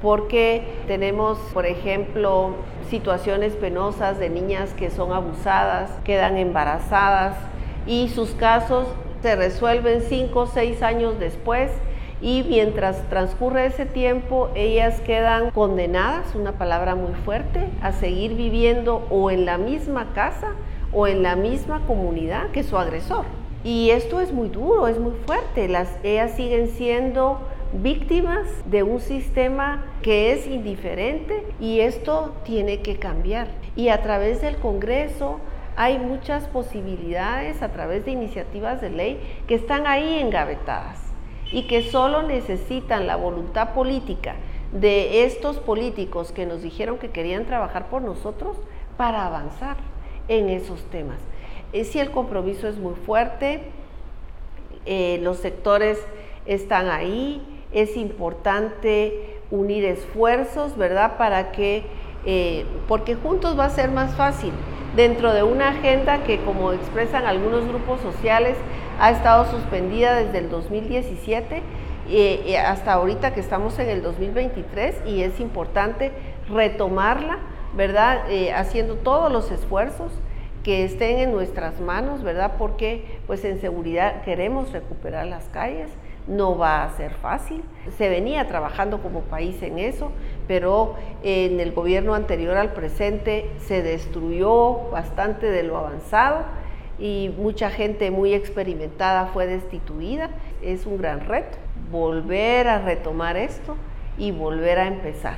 porque 0.02 0.64
tenemos, 0.88 1.38
por 1.54 1.66
ejemplo, 1.66 2.52
situaciones 2.90 3.54
penosas 3.54 4.20
de 4.20 4.30
niñas 4.30 4.74
que 4.74 4.90
son 4.90 5.14
abusadas, 5.14 5.92
quedan 6.04 6.38
embarazadas 6.38 7.38
y 7.86 8.10
sus 8.10 8.32
casos 8.32 8.88
se 9.22 9.36
resuelven 9.36 10.02
cinco 10.02 10.42
o 10.42 10.48
seis 10.48 10.82
años 10.82 11.20
después 11.20 11.72
y 12.22 12.44
mientras 12.48 13.02
transcurre 13.10 13.66
ese 13.66 13.86
tiempo 13.86 14.50
ellas 14.56 15.00
quedan 15.02 15.52
condenadas, 15.52 16.36
una 16.36 16.54
palabra 16.54 16.96
muy 16.96 17.14
fuerte, 17.26 17.68
a 17.82 17.92
seguir 17.92 18.36
viviendo 18.36 19.08
o 19.10 19.32
en 19.32 19.46
la 19.46 19.58
misma 19.58 20.14
casa 20.14 20.50
o 20.94 21.08
en 21.08 21.24
la 21.24 21.36
misma 21.36 21.82
comunidad 21.88 22.50
que 22.52 22.64
su 22.64 22.78
agresor. 22.78 23.26
Y 23.64 23.92
esto 23.92 24.20
es 24.20 24.34
muy 24.34 24.50
duro, 24.50 24.88
es 24.88 25.00
muy 25.00 25.14
fuerte. 25.26 25.68
Las, 25.68 25.88
ellas 26.04 26.32
siguen 26.32 26.68
siendo 26.70 27.40
víctimas 27.74 28.48
de 28.66 28.84
un 28.84 29.00
sistema 29.00 29.86
que 30.02 30.34
es 30.34 30.48
indiferente 30.48 31.46
y 31.60 31.80
esto 31.80 32.34
tiene 32.44 32.82
que 32.82 32.98
cambiar. 32.98 33.48
Y 33.76 33.90
a 33.90 34.02
través 34.02 34.42
del 34.42 34.58
Congreso 34.58 35.40
hay 35.76 35.98
muchas 35.98 36.48
posibilidades, 36.48 37.62
a 37.62 37.72
través 37.72 38.06
de 38.06 38.12
iniciativas 38.12 38.82
de 38.82 38.90
ley, 38.90 39.20
que 39.48 39.56
están 39.56 39.88
ahí 39.88 40.20
engavetadas 40.20 41.00
y 41.52 41.64
que 41.64 41.82
solo 41.84 42.24
necesitan 42.24 43.08
la 43.08 43.16
voluntad 43.16 43.74
política 43.74 44.36
de 44.72 45.26
estos 45.26 45.58
políticos 45.58 46.32
que 46.32 46.46
nos 46.46 46.62
dijeron 46.62 46.98
que 46.98 47.12
querían 47.12 47.46
trabajar 47.46 47.90
por 47.90 48.02
nosotros 48.02 48.58
para 48.98 49.26
avanzar 49.26 49.78
en 50.28 50.50
esos 50.50 50.84
temas. 50.90 51.20
Eh, 51.74 51.84
si 51.84 52.00
el 52.00 52.12
compromiso 52.12 52.68
es 52.68 52.78
muy 52.78 52.96
fuerte, 52.96 53.64
eh, 54.86 55.20
los 55.22 55.38
sectores 55.38 56.00
están 56.46 56.90
ahí, 56.90 57.42
es 57.72 57.98
importante 57.98 59.40
unir 59.50 59.86
esfuerzos, 59.86 60.78
¿verdad? 60.78 61.18
Para 61.18 61.52
que, 61.52 61.84
eh, 62.26 62.66
porque 62.88 63.16
juntos 63.16 63.58
va 63.58 63.66
a 63.66 63.70
ser 63.70 63.92
más 63.92 64.16
fácil, 64.16 64.52
dentro 64.96 65.34
de 65.34 65.44
una 65.44 65.70
agenda 65.70 66.24
que, 66.24 66.40
como 66.42 66.74
expresan 66.74 67.26
algunos 67.26 67.68
grupos 67.68 68.02
sociales, 68.02 68.58
ha 69.00 69.12
estado 69.12 69.50
suspendida 69.50 70.16
desde 70.16 70.40
el 70.40 70.50
2017 70.50 71.62
hasta 72.66 72.94
ahorita 72.94 73.34
que 73.34 73.40
estamos 73.40 73.80
en 73.80 73.88
el 73.88 74.02
2023 74.02 74.96
y 75.06 75.24
es 75.24 75.40
importante 75.40 76.12
retomarla, 76.50 77.40
¿verdad? 77.74 78.24
haciendo 78.54 78.96
todos 78.96 79.32
los 79.32 79.50
esfuerzos 79.50 80.12
que 80.64 80.84
estén 80.84 81.20
en 81.20 81.32
nuestras 81.32 81.80
manos, 81.80 82.24
¿verdad? 82.24 82.54
Porque 82.58 83.20
pues 83.28 83.44
en 83.46 83.60
seguridad 83.62 84.22
queremos 84.24 84.72
recuperar 84.72 85.28
las 85.28 85.46
calles, 85.46 85.90
no 86.28 86.58
va 86.58 86.84
a 86.84 86.96
ser 86.96 87.14
fácil. 87.14 87.64
Se 87.98 88.10
venía 88.10 88.48
trabajando 88.48 89.02
como 89.02 89.22
país 89.22 89.62
en 89.62 89.80
eso, 89.80 90.12
pero 90.48 90.96
en 91.24 91.60
el 91.60 91.72
gobierno 91.72 92.14
anterior 92.14 92.58
al 92.58 92.74
presente 92.74 93.50
se 93.60 93.82
destruyó 93.82 94.90
bastante 94.92 95.50
de 95.50 95.64
lo 95.64 95.78
avanzado 95.78 96.46
y 97.00 97.34
mucha 97.38 97.70
gente 97.70 98.12
muy 98.12 98.34
experimentada 98.34 99.28
fue 99.28 99.48
destituida. 99.48 100.30
Es 100.62 100.86
un 100.86 100.98
gran 100.98 101.22
reto 101.22 101.58
volver 101.92 102.68
a 102.68 102.80
retomar 102.80 103.38
esto 103.38 103.76
y 104.18 104.32
volver 104.32 104.80
a 104.80 104.88
empezar. 104.88 105.38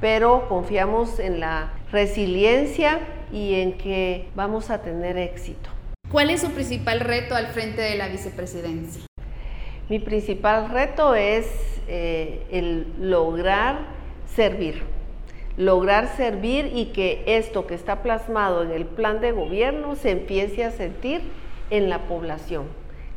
Pero 0.00 0.48
confiamos 0.48 1.18
en 1.18 1.40
la 1.40 1.72
resiliencia 1.92 3.00
y 3.32 3.60
en 3.60 3.76
que 3.76 4.28
vamos 4.34 4.70
a 4.70 4.82
tener 4.82 5.18
éxito. 5.18 5.68
¿Cuál 6.10 6.30
es 6.30 6.40
su 6.40 6.50
principal 6.50 7.00
reto 7.00 7.34
al 7.34 7.48
frente 7.48 7.82
de 7.82 7.96
la 7.96 8.08
vicepresidencia? 8.08 9.09
Mi 9.90 9.98
principal 9.98 10.70
reto 10.70 11.16
es 11.16 11.48
eh, 11.88 12.46
el 12.52 13.10
lograr 13.10 13.88
servir, 14.24 14.84
lograr 15.56 16.06
servir 16.16 16.70
y 16.72 16.92
que 16.92 17.24
esto 17.26 17.66
que 17.66 17.74
está 17.74 18.00
plasmado 18.00 18.62
en 18.62 18.70
el 18.70 18.86
plan 18.86 19.20
de 19.20 19.32
gobierno 19.32 19.96
se 19.96 20.12
empiece 20.12 20.62
a 20.62 20.70
sentir 20.70 21.22
en 21.70 21.90
la 21.90 22.06
población 22.06 22.66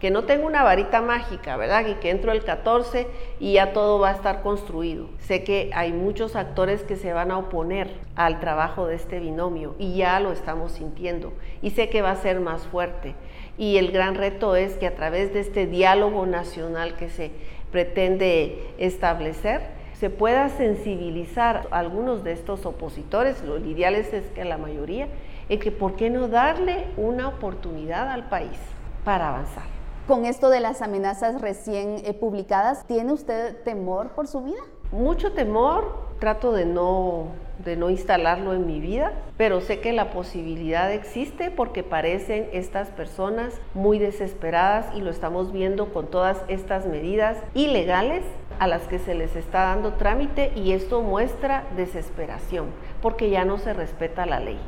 que 0.03 0.11
no 0.11 0.25
tengo 0.25 0.45
una 0.45 0.63
varita 0.63 1.01
mágica, 1.01 1.55
¿verdad? 1.55 1.85
Y 1.87 1.93
que 1.93 2.09
entro 2.09 2.33
el 2.33 2.43
14 2.43 3.07
y 3.39 3.53
ya 3.53 3.71
todo 3.71 3.99
va 3.99 4.09
a 4.09 4.11
estar 4.11 4.41
construido. 4.41 5.07
Sé 5.19 5.45
que 5.45 5.71
hay 5.73 5.93
muchos 5.93 6.35
actores 6.35 6.83
que 6.83 6.97
se 6.97 7.13
van 7.13 7.31
a 7.31 7.37
oponer 7.37 7.89
al 8.17 8.41
trabajo 8.41 8.85
de 8.85 8.95
este 8.95 9.21
binomio 9.21 9.75
y 9.79 9.95
ya 9.95 10.19
lo 10.19 10.33
estamos 10.33 10.73
sintiendo. 10.73 11.31
Y 11.61 11.69
sé 11.69 11.87
que 11.87 12.01
va 12.01 12.11
a 12.11 12.17
ser 12.17 12.41
más 12.41 12.67
fuerte. 12.67 13.15
Y 13.57 13.77
el 13.77 13.91
gran 13.91 14.15
reto 14.15 14.55
es 14.55 14.75
que 14.75 14.87
a 14.87 14.95
través 14.95 15.33
de 15.33 15.39
este 15.39 15.67
diálogo 15.67 16.25
nacional 16.25 16.95
que 16.95 17.09
se 17.09 17.31
pretende 17.71 18.73
establecer, 18.77 19.61
se 19.99 20.09
pueda 20.09 20.49
sensibilizar 20.49 21.67
a 21.71 21.79
algunos 21.79 22.23
de 22.23 22.33
estos 22.33 22.65
opositores, 22.65 23.43
lo 23.43 23.57
ideal 23.57 23.95
es 23.95 24.09
que 24.09 24.43
la 24.43 24.57
mayoría, 24.57 25.07
en 25.49 25.59
que 25.59 25.71
por 25.71 25.95
qué 25.95 26.09
no 26.09 26.27
darle 26.27 26.87
una 26.97 27.27
oportunidad 27.27 28.09
al 28.09 28.27
país 28.27 28.57
para 29.03 29.29
avanzar. 29.29 29.63
Con 30.07 30.25
esto 30.25 30.49
de 30.49 30.59
las 30.59 30.81
amenazas 30.81 31.39
recién 31.39 32.01
eh, 32.03 32.13
publicadas, 32.13 32.85
¿tiene 32.85 33.13
usted 33.13 33.55
temor 33.63 34.09
por 34.09 34.27
su 34.27 34.41
vida? 34.41 34.59
Mucho 34.91 35.31
temor, 35.31 35.95
trato 36.23 36.53
de 36.53 36.63
no, 36.63 37.33
de 37.65 37.75
no 37.75 37.89
instalarlo 37.89 38.53
en 38.53 38.65
mi 38.65 38.79
vida, 38.79 39.11
pero 39.35 39.59
sé 39.59 39.81
que 39.81 39.91
la 39.91 40.09
posibilidad 40.09 40.89
existe 40.89 41.51
porque 41.51 41.83
parecen 41.83 42.47
estas 42.53 42.87
personas 42.91 43.59
muy 43.73 43.99
desesperadas 43.99 44.85
y 44.95 45.01
lo 45.01 45.11
estamos 45.11 45.51
viendo 45.51 45.91
con 45.91 46.07
todas 46.07 46.41
estas 46.47 46.85
medidas 46.85 47.37
ilegales 47.53 48.23
a 48.57 48.67
las 48.67 48.83
que 48.83 48.99
se 48.99 49.15
les 49.15 49.35
está 49.35 49.63
dando 49.63 49.95
trámite 49.95 50.53
y 50.55 50.71
esto 50.71 51.01
muestra 51.01 51.65
desesperación 51.75 52.67
porque 53.01 53.29
ya 53.29 53.43
no 53.43 53.57
se 53.57 53.73
respeta 53.73 54.25
la 54.25 54.39
ley. 54.39 54.61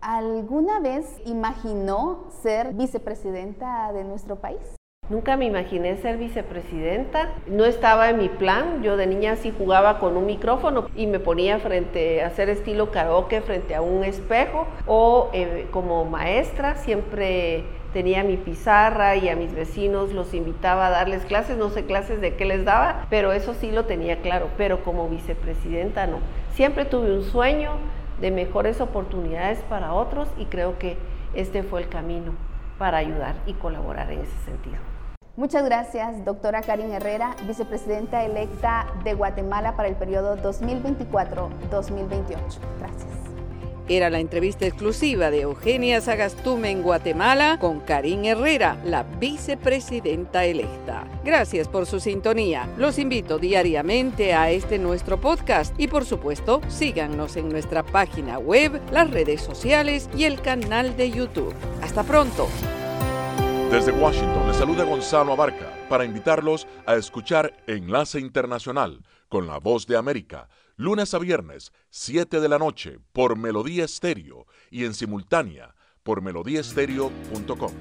¿Alguna 0.00 0.78
vez 0.78 1.20
imaginó 1.24 2.28
ser 2.30 2.74
vicepresidenta 2.74 3.92
de 3.92 4.04
nuestro 4.04 4.36
país? 4.36 4.76
Nunca 5.08 5.36
me 5.36 5.44
imaginé 5.44 5.96
ser 5.98 6.16
vicepresidenta, 6.16 7.28
no 7.46 7.64
estaba 7.64 8.10
en 8.10 8.18
mi 8.18 8.28
plan. 8.28 8.82
Yo 8.82 8.96
de 8.96 9.06
niña 9.06 9.36
sí 9.36 9.52
jugaba 9.56 10.00
con 10.00 10.16
un 10.16 10.26
micrófono 10.26 10.88
y 10.96 11.06
me 11.06 11.20
ponía 11.20 11.60
frente 11.60 12.22
a 12.22 12.26
hacer 12.26 12.48
estilo 12.48 12.90
karaoke 12.90 13.40
frente 13.40 13.76
a 13.76 13.82
un 13.82 14.02
espejo 14.02 14.66
o 14.84 15.30
eh, 15.32 15.68
como 15.70 16.04
maestra 16.04 16.74
siempre 16.74 17.64
tenía 17.92 18.24
mi 18.24 18.36
pizarra 18.36 19.14
y 19.14 19.28
a 19.28 19.36
mis 19.36 19.54
vecinos 19.54 20.12
los 20.12 20.34
invitaba 20.34 20.88
a 20.88 20.90
darles 20.90 21.24
clases, 21.24 21.56
no 21.56 21.70
sé 21.70 21.84
clases 21.84 22.20
de 22.20 22.34
qué 22.34 22.44
les 22.44 22.64
daba, 22.64 23.06
pero 23.08 23.32
eso 23.32 23.54
sí 23.54 23.70
lo 23.70 23.84
tenía 23.84 24.20
claro, 24.22 24.48
pero 24.58 24.82
como 24.82 25.08
vicepresidenta 25.08 26.08
no. 26.08 26.18
Siempre 26.54 26.84
tuve 26.84 27.16
un 27.16 27.22
sueño, 27.22 27.70
de 28.20 28.30
mejores 28.30 28.80
oportunidades 28.80 29.58
para 29.68 29.92
otros 29.92 30.28
y 30.38 30.46
creo 30.46 30.78
que 30.78 30.96
este 31.34 31.62
fue 31.62 31.82
el 31.82 31.88
camino 31.88 32.32
para 32.78 32.98
ayudar 32.98 33.36
y 33.46 33.52
colaborar 33.54 34.10
en 34.10 34.20
ese 34.20 34.36
sentido. 34.44 34.85
Muchas 35.36 35.64
gracias, 35.66 36.24
doctora 36.24 36.62
Karin 36.62 36.92
Herrera, 36.92 37.36
vicepresidenta 37.46 38.24
electa 38.24 38.86
de 39.04 39.12
Guatemala 39.12 39.76
para 39.76 39.88
el 39.88 39.94
periodo 39.94 40.38
2024-2028. 40.38 42.36
Gracias. 42.78 43.06
Era 43.88 44.08
la 44.10 44.18
entrevista 44.18 44.66
exclusiva 44.66 45.30
de 45.30 45.42
Eugenia 45.42 46.00
Sagastume 46.00 46.70
en 46.70 46.82
Guatemala 46.82 47.58
con 47.60 47.80
Karin 47.80 48.24
Herrera, 48.24 48.78
la 48.82 49.02
vicepresidenta 49.04 50.46
electa. 50.46 51.04
Gracias 51.22 51.68
por 51.68 51.86
su 51.86 52.00
sintonía. 52.00 52.68
Los 52.78 52.98
invito 52.98 53.38
diariamente 53.38 54.34
a 54.34 54.50
este 54.50 54.78
nuestro 54.78 55.20
podcast 55.20 55.78
y 55.78 55.86
por 55.86 56.06
supuesto 56.06 56.62
síganos 56.68 57.36
en 57.36 57.50
nuestra 57.50 57.84
página 57.84 58.38
web, 58.38 58.80
las 58.90 59.10
redes 59.10 59.42
sociales 59.42 60.08
y 60.16 60.24
el 60.24 60.40
canal 60.40 60.96
de 60.96 61.10
YouTube. 61.10 61.54
Hasta 61.82 62.02
pronto. 62.02 62.48
Desde 63.70 63.92
Washington 63.92 64.46
les 64.46 64.56
saluda 64.56 64.84
Gonzalo 64.84 65.32
Abarca 65.32 65.72
para 65.88 66.04
invitarlos 66.04 66.66
a 66.86 66.94
escuchar 66.94 67.52
Enlace 67.66 68.20
Internacional 68.20 69.02
con 69.28 69.46
la 69.46 69.58
voz 69.58 69.86
de 69.86 69.96
América 69.96 70.48
lunes 70.76 71.14
a 71.14 71.18
viernes, 71.18 71.72
7 71.90 72.40
de 72.40 72.48
la 72.48 72.58
noche, 72.58 72.98
por 73.12 73.36
Melodía 73.36 73.84
Estéreo 73.84 74.46
y 74.70 74.84
en 74.84 74.94
simultánea 74.94 75.74
por 76.02 76.22
melodíaestéreo.com. 76.22 77.72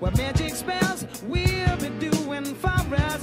What 0.00 0.16
magic 0.16 0.54
spells 0.54 1.04
we'll 1.24 1.76
be 1.76 1.90
doing 2.08 2.54
for 2.54 2.70
us, 2.96 3.22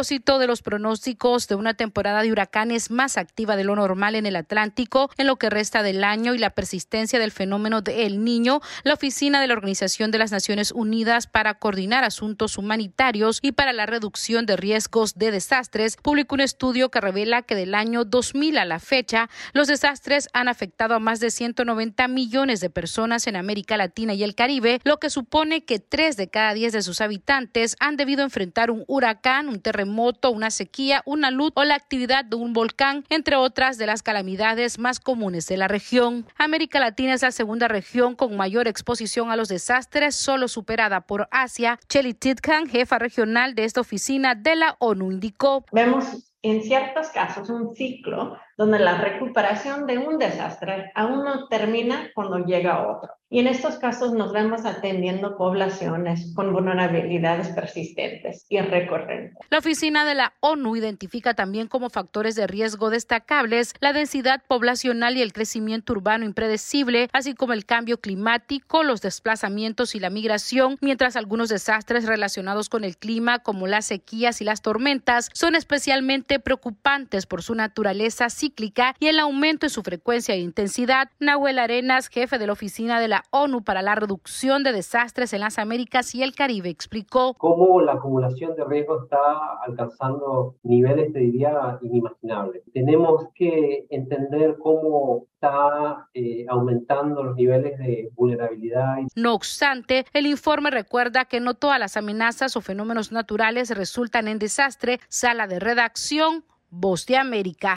Propósito 0.00 0.38
de 0.38 0.46
los 0.46 0.62
pronósticos 0.62 1.46
de 1.46 1.56
una 1.56 1.74
temporada 1.74 2.22
de 2.22 2.32
huracanes 2.32 2.90
más 2.90 3.18
activa 3.18 3.54
de 3.54 3.64
lo 3.64 3.76
normal 3.76 4.14
en 4.14 4.24
el 4.24 4.34
Atlántico 4.34 5.10
en 5.18 5.26
lo 5.26 5.36
que 5.36 5.50
resta 5.50 5.82
del 5.82 6.04
año 6.04 6.32
y 6.32 6.38
la 6.38 6.48
persistencia 6.48 7.18
del 7.18 7.32
fenómeno 7.32 7.82
de 7.82 8.06
El 8.06 8.24
Niño, 8.24 8.62
la 8.82 8.94
Oficina 8.94 9.42
de 9.42 9.46
la 9.46 9.52
Organización 9.52 10.10
de 10.10 10.16
las 10.16 10.32
Naciones 10.32 10.72
Unidas 10.72 11.26
para 11.26 11.58
coordinar 11.58 12.02
asuntos 12.02 12.56
humanitarios 12.56 13.40
y 13.42 13.52
para 13.52 13.74
la 13.74 13.84
reducción 13.84 14.46
de 14.46 14.56
riesgos 14.56 15.16
de 15.16 15.32
desastres 15.32 15.98
publicó 15.98 16.36
un 16.36 16.40
estudio 16.40 16.90
que 16.90 17.02
revela 17.02 17.42
que 17.42 17.54
del 17.54 17.74
año 17.74 18.06
2000 18.06 18.56
a 18.56 18.64
la 18.64 18.78
fecha, 18.78 19.28
los 19.52 19.68
desastres 19.68 20.30
han 20.32 20.48
afectado 20.48 20.94
a 20.94 20.98
más 20.98 21.20
de 21.20 21.30
190 21.30 22.08
millones 22.08 22.60
de 22.60 22.70
personas 22.70 23.26
en 23.26 23.36
América 23.36 23.76
Latina 23.76 24.14
y 24.14 24.22
el 24.22 24.34
Caribe, 24.34 24.80
lo 24.82 24.96
que 24.96 25.10
supone 25.10 25.66
que 25.66 25.78
tres 25.78 26.16
de 26.16 26.30
cada 26.30 26.54
diez 26.54 26.72
de 26.72 26.80
sus 26.80 27.02
habitantes 27.02 27.76
han 27.80 27.98
debido 27.98 28.22
enfrentar 28.22 28.70
un 28.70 28.84
huracán, 28.86 29.50
un 29.50 29.60
terremoto, 29.60 29.89
una 30.30 30.50
sequía, 30.50 31.02
una 31.04 31.30
luz 31.30 31.52
o 31.54 31.64
la 31.64 31.74
actividad 31.74 32.24
de 32.24 32.36
un 32.36 32.52
volcán, 32.52 33.04
entre 33.08 33.36
otras 33.36 33.78
de 33.78 33.86
las 33.86 34.02
calamidades 34.02 34.78
más 34.78 35.00
comunes 35.00 35.46
de 35.46 35.56
la 35.56 35.68
región. 35.68 36.26
América 36.36 36.80
Latina 36.80 37.14
es 37.14 37.22
la 37.22 37.30
segunda 37.30 37.68
región 37.68 38.14
con 38.14 38.36
mayor 38.36 38.68
exposición 38.68 39.30
a 39.30 39.36
los 39.36 39.48
desastres, 39.48 40.14
solo 40.14 40.48
superada 40.48 41.02
por 41.02 41.28
Asia. 41.30 41.78
Chelly 41.88 42.14
Titkan, 42.14 42.68
jefa 42.68 42.98
regional 42.98 43.54
de 43.54 43.64
esta 43.64 43.80
oficina 43.80 44.34
de 44.34 44.56
la 44.56 44.76
ONU, 44.78 45.12
indicó. 45.12 45.64
Vemos 45.72 46.04
en 46.42 46.62
ciertos 46.62 47.08
casos 47.08 47.50
un 47.50 47.74
ciclo 47.74 48.36
donde 48.60 48.78
la 48.78 48.98
recuperación 48.98 49.86
de 49.86 49.96
un 49.96 50.18
desastre 50.18 50.92
aún 50.94 51.24
no 51.24 51.48
termina 51.48 52.10
cuando 52.14 52.44
llega 52.44 52.86
otro. 52.86 53.14
Y 53.32 53.38
en 53.38 53.46
estos 53.46 53.76
casos 53.76 54.12
nos 54.12 54.32
vemos 54.32 54.66
atendiendo 54.66 55.38
poblaciones 55.38 56.34
con 56.34 56.52
vulnerabilidades 56.52 57.48
persistentes 57.50 58.44
y 58.48 58.60
recurrentes. 58.60 59.38
La 59.50 59.58
oficina 59.58 60.04
de 60.04 60.16
la 60.16 60.34
ONU 60.40 60.74
identifica 60.74 61.32
también 61.32 61.68
como 61.68 61.90
factores 61.90 62.34
de 62.34 62.48
riesgo 62.48 62.90
destacables 62.90 63.72
la 63.80 63.92
densidad 63.92 64.42
poblacional 64.46 65.16
y 65.16 65.22
el 65.22 65.32
crecimiento 65.32 65.92
urbano 65.92 66.26
impredecible, 66.26 67.08
así 67.12 67.34
como 67.34 67.52
el 67.52 67.64
cambio 67.64 67.98
climático, 67.98 68.82
los 68.82 69.00
desplazamientos 69.00 69.94
y 69.94 70.00
la 70.00 70.10
migración, 70.10 70.76
mientras 70.80 71.16
algunos 71.16 71.48
desastres 71.48 72.04
relacionados 72.04 72.68
con 72.68 72.82
el 72.82 72.98
clima, 72.98 73.38
como 73.38 73.68
las 73.68 73.86
sequías 73.86 74.42
y 74.42 74.44
las 74.44 74.60
tormentas, 74.60 75.30
son 75.32 75.54
especialmente 75.54 76.40
preocupantes 76.40 77.26
por 77.26 77.42
su 77.42 77.54
naturaleza 77.54 78.28
cíclica 78.50 78.94
y 78.98 79.06
el 79.06 79.18
aumento 79.18 79.66
en 79.66 79.70
su 79.70 79.82
frecuencia 79.82 80.34
e 80.34 80.40
intensidad. 80.40 81.08
Nahuel 81.20 81.58
Arenas, 81.58 82.08
jefe 82.08 82.38
de 82.38 82.46
la 82.46 82.52
oficina 82.52 83.00
de 83.00 83.08
la 83.08 83.22
ONU 83.30 83.62
para 83.62 83.82
la 83.82 83.94
reducción 83.94 84.64
de 84.64 84.72
desastres 84.72 85.32
en 85.32 85.40
las 85.40 85.58
Américas 85.58 86.14
y 86.14 86.22
el 86.22 86.34
Caribe, 86.34 86.68
explicó 86.68 87.34
cómo 87.34 87.80
la 87.80 87.92
acumulación 87.92 88.56
de 88.56 88.64
riesgo 88.64 89.04
está 89.04 89.18
alcanzando 89.64 90.56
niveles, 90.62 91.12
te 91.12 91.20
diría, 91.20 91.78
inimaginables. 91.82 92.62
Tenemos 92.72 93.26
que 93.34 93.86
entender 93.90 94.56
cómo 94.58 95.26
está 95.34 96.08
eh, 96.14 96.44
aumentando 96.48 97.22
los 97.22 97.36
niveles 97.36 97.78
de 97.78 98.10
vulnerabilidad. 98.14 98.96
No 99.14 99.34
obstante, 99.34 100.04
el 100.12 100.26
informe 100.26 100.70
recuerda 100.70 101.24
que 101.24 101.40
no 101.40 101.54
todas 101.54 101.78
las 101.78 101.96
amenazas 101.96 102.56
o 102.56 102.60
fenómenos 102.60 103.12
naturales 103.12 103.70
resultan 103.70 104.28
en 104.28 104.38
desastre. 104.38 105.00
Sala 105.08 105.46
de 105.46 105.60
redacción, 105.60 106.44
Voz 106.70 107.04
de 107.06 107.16
América. 107.16 107.76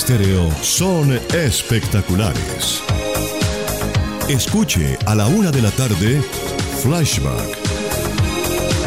Estéreo 0.00 0.48
son 0.62 1.12
espectaculares. 1.34 2.82
Escuche 4.30 4.98
a 5.04 5.14
la 5.14 5.26
una 5.26 5.50
de 5.50 5.60
la 5.60 5.70
tarde 5.72 6.22
Flashback. 6.82 7.58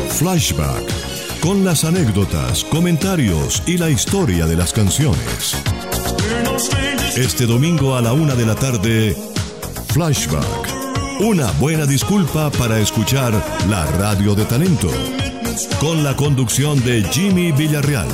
Flashback 0.10 1.40
con 1.40 1.64
las 1.64 1.84
anécdotas, 1.84 2.64
comentarios 2.64 3.62
y 3.68 3.78
la 3.78 3.92
historia 3.92 4.48
de 4.48 4.56
las 4.56 4.74
canciones. 4.74 5.56
Este 7.16 7.46
domingo 7.46 7.96
a 7.96 8.02
la 8.02 8.14
una 8.14 8.34
de 8.34 8.48
la 8.48 8.56
tarde, 8.56 9.16
Flashback. 9.90 11.20
Una 11.20 11.52
buena 11.60 11.86
disculpa 11.86 12.50
para 12.50 12.80
escuchar 12.80 13.34
la 13.70 13.86
radio 13.86 14.34
de 14.34 14.46
talento. 14.46 14.90
Con 15.80 16.04
la 16.04 16.16
conducción 16.16 16.84
de 16.84 17.04
Jimmy 17.04 17.52
Villarreal. 17.52 18.08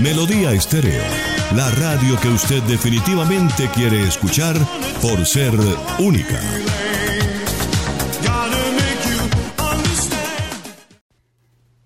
Melodía 0.00 0.52
Estéreo, 0.52 1.02
la 1.54 1.68
radio 1.70 2.18
que 2.20 2.28
usted 2.28 2.62
definitivamente 2.62 3.68
quiere 3.74 4.02
escuchar 4.02 4.56
por 5.00 5.26
ser 5.26 5.52
única. 5.98 6.40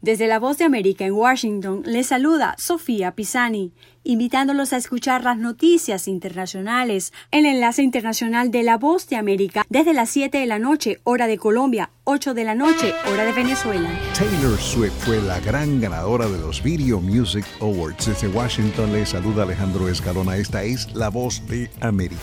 Desde 0.05 0.27
la 0.27 0.39
Voz 0.39 0.59
de 0.59 0.67
América 0.67 1.07
en 1.07 1.15
Washington 1.15 1.81
les 1.87 2.09
saluda 2.09 2.55
Sofía 2.59 3.13
Pisani, 3.13 3.73
invitándolos 4.03 4.75
a 4.75 4.77
escuchar 4.77 5.25
las 5.25 5.39
noticias 5.39 6.09
internacionales, 6.09 7.15
el 7.31 7.47
enlace 7.47 7.83
internacional 7.83 8.51
de 8.51 8.65
la 8.65 8.77
Voz 8.77 9.09
de 9.09 9.17
América 9.17 9.65
desde 9.71 9.95
las 9.95 10.11
7 10.11 10.37
de 10.37 10.45
la 10.45 10.59
noche, 10.59 11.01
hora 11.05 11.27
de 11.27 11.39
Colombia, 11.39 11.89
8 12.05 12.35
de 12.35 12.45
la 12.45 12.55
noche, 12.55 12.93
hora 13.11 13.25
de 13.25 13.33
Venezuela. 13.33 13.89
Taylor 14.15 14.61
Swift 14.61 14.93
fue 15.07 15.23
la 15.23 15.41
gran 15.41 15.81
ganadora 15.81 16.29
de 16.29 16.39
los 16.39 16.63
Video 16.63 17.01
Music 17.01 17.47
Awards. 17.63 18.05
Desde 18.05 18.29
Washington 18.29 18.93
les 18.93 19.09
saluda 19.09 19.45
Alejandro 19.45 19.89
Escalona. 19.89 20.37
Esta 20.37 20.65
es 20.65 20.95
la 20.95 21.09
Voz 21.09 21.41
de 21.49 21.71
América. 21.81 22.21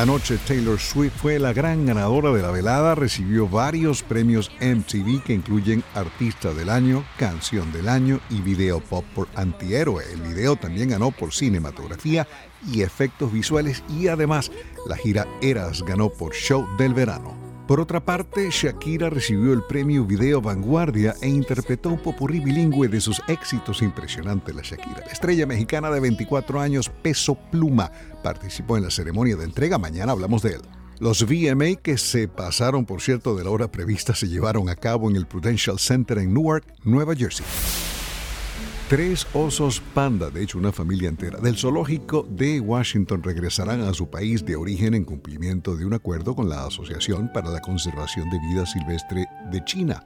Anoche 0.00 0.38
Taylor 0.38 0.80
Swift 0.80 1.12
fue 1.14 1.38
la 1.38 1.52
gran 1.52 1.84
ganadora 1.84 2.32
de 2.32 2.40
la 2.40 2.50
velada, 2.50 2.94
recibió 2.94 3.46
varios 3.46 4.02
premios 4.02 4.50
MTV 4.58 5.22
que 5.22 5.34
incluyen 5.34 5.84
Artista 5.94 6.54
del 6.54 6.70
Año, 6.70 7.04
Canción 7.18 7.70
del 7.70 7.86
Año 7.86 8.18
y 8.30 8.40
Video 8.40 8.80
Pop 8.80 9.04
por 9.14 9.28
Antihéroe. 9.34 10.02
El 10.10 10.22
video 10.22 10.56
también 10.56 10.88
ganó 10.88 11.10
por 11.10 11.34
cinematografía 11.34 12.26
y 12.66 12.80
efectos 12.80 13.30
visuales 13.30 13.84
y 13.90 14.08
además 14.08 14.50
la 14.86 14.96
gira 14.96 15.26
Eras 15.42 15.82
ganó 15.82 16.08
por 16.08 16.32
Show 16.32 16.66
del 16.78 16.94
Verano. 16.94 17.49
Por 17.70 17.78
otra 17.78 18.04
parte, 18.04 18.48
Shakira 18.50 19.10
recibió 19.10 19.52
el 19.52 19.62
premio 19.62 20.04
Video 20.04 20.40
Vanguardia 20.40 21.14
e 21.22 21.28
interpretó 21.28 21.90
un 21.90 22.00
popurrí 22.00 22.40
bilingüe 22.40 22.88
de 22.88 23.00
sus 23.00 23.22
éxitos 23.28 23.80
impresionantes. 23.80 24.56
La 24.56 24.62
Shakira, 24.62 25.04
la 25.06 25.12
estrella 25.12 25.46
mexicana 25.46 25.88
de 25.88 26.00
24 26.00 26.60
años, 26.60 26.88
Peso 26.88 27.36
Pluma, 27.36 27.92
participó 28.24 28.76
en 28.76 28.82
la 28.82 28.90
ceremonia 28.90 29.36
de 29.36 29.44
entrega. 29.44 29.78
Mañana 29.78 30.10
hablamos 30.10 30.42
de 30.42 30.54
él. 30.54 30.62
Los 30.98 31.24
VMA, 31.24 31.76
que 31.80 31.96
se 31.96 32.26
pasaron, 32.26 32.86
por 32.86 33.02
cierto, 33.02 33.36
de 33.36 33.44
la 33.44 33.50
hora 33.50 33.70
prevista, 33.70 34.16
se 34.16 34.26
llevaron 34.26 34.68
a 34.68 34.74
cabo 34.74 35.08
en 35.08 35.14
el 35.14 35.28
Prudential 35.28 35.78
Center 35.78 36.18
en 36.18 36.34
Newark, 36.34 36.64
Nueva 36.82 37.14
Jersey. 37.14 37.46
Tres 38.90 39.24
osos 39.34 39.80
panda, 39.94 40.30
de 40.30 40.42
hecho 40.42 40.58
una 40.58 40.72
familia 40.72 41.08
entera, 41.08 41.38
del 41.38 41.56
zoológico 41.56 42.26
de 42.28 42.58
Washington 42.58 43.22
regresarán 43.22 43.82
a 43.82 43.94
su 43.94 44.10
país 44.10 44.44
de 44.44 44.56
origen 44.56 44.94
en 44.94 45.04
cumplimiento 45.04 45.76
de 45.76 45.84
un 45.84 45.94
acuerdo 45.94 46.34
con 46.34 46.48
la 46.48 46.64
Asociación 46.64 47.30
para 47.32 47.50
la 47.50 47.60
Conservación 47.60 48.28
de 48.30 48.40
Vida 48.40 48.66
Silvestre 48.66 49.26
de 49.52 49.64
China. 49.64 50.04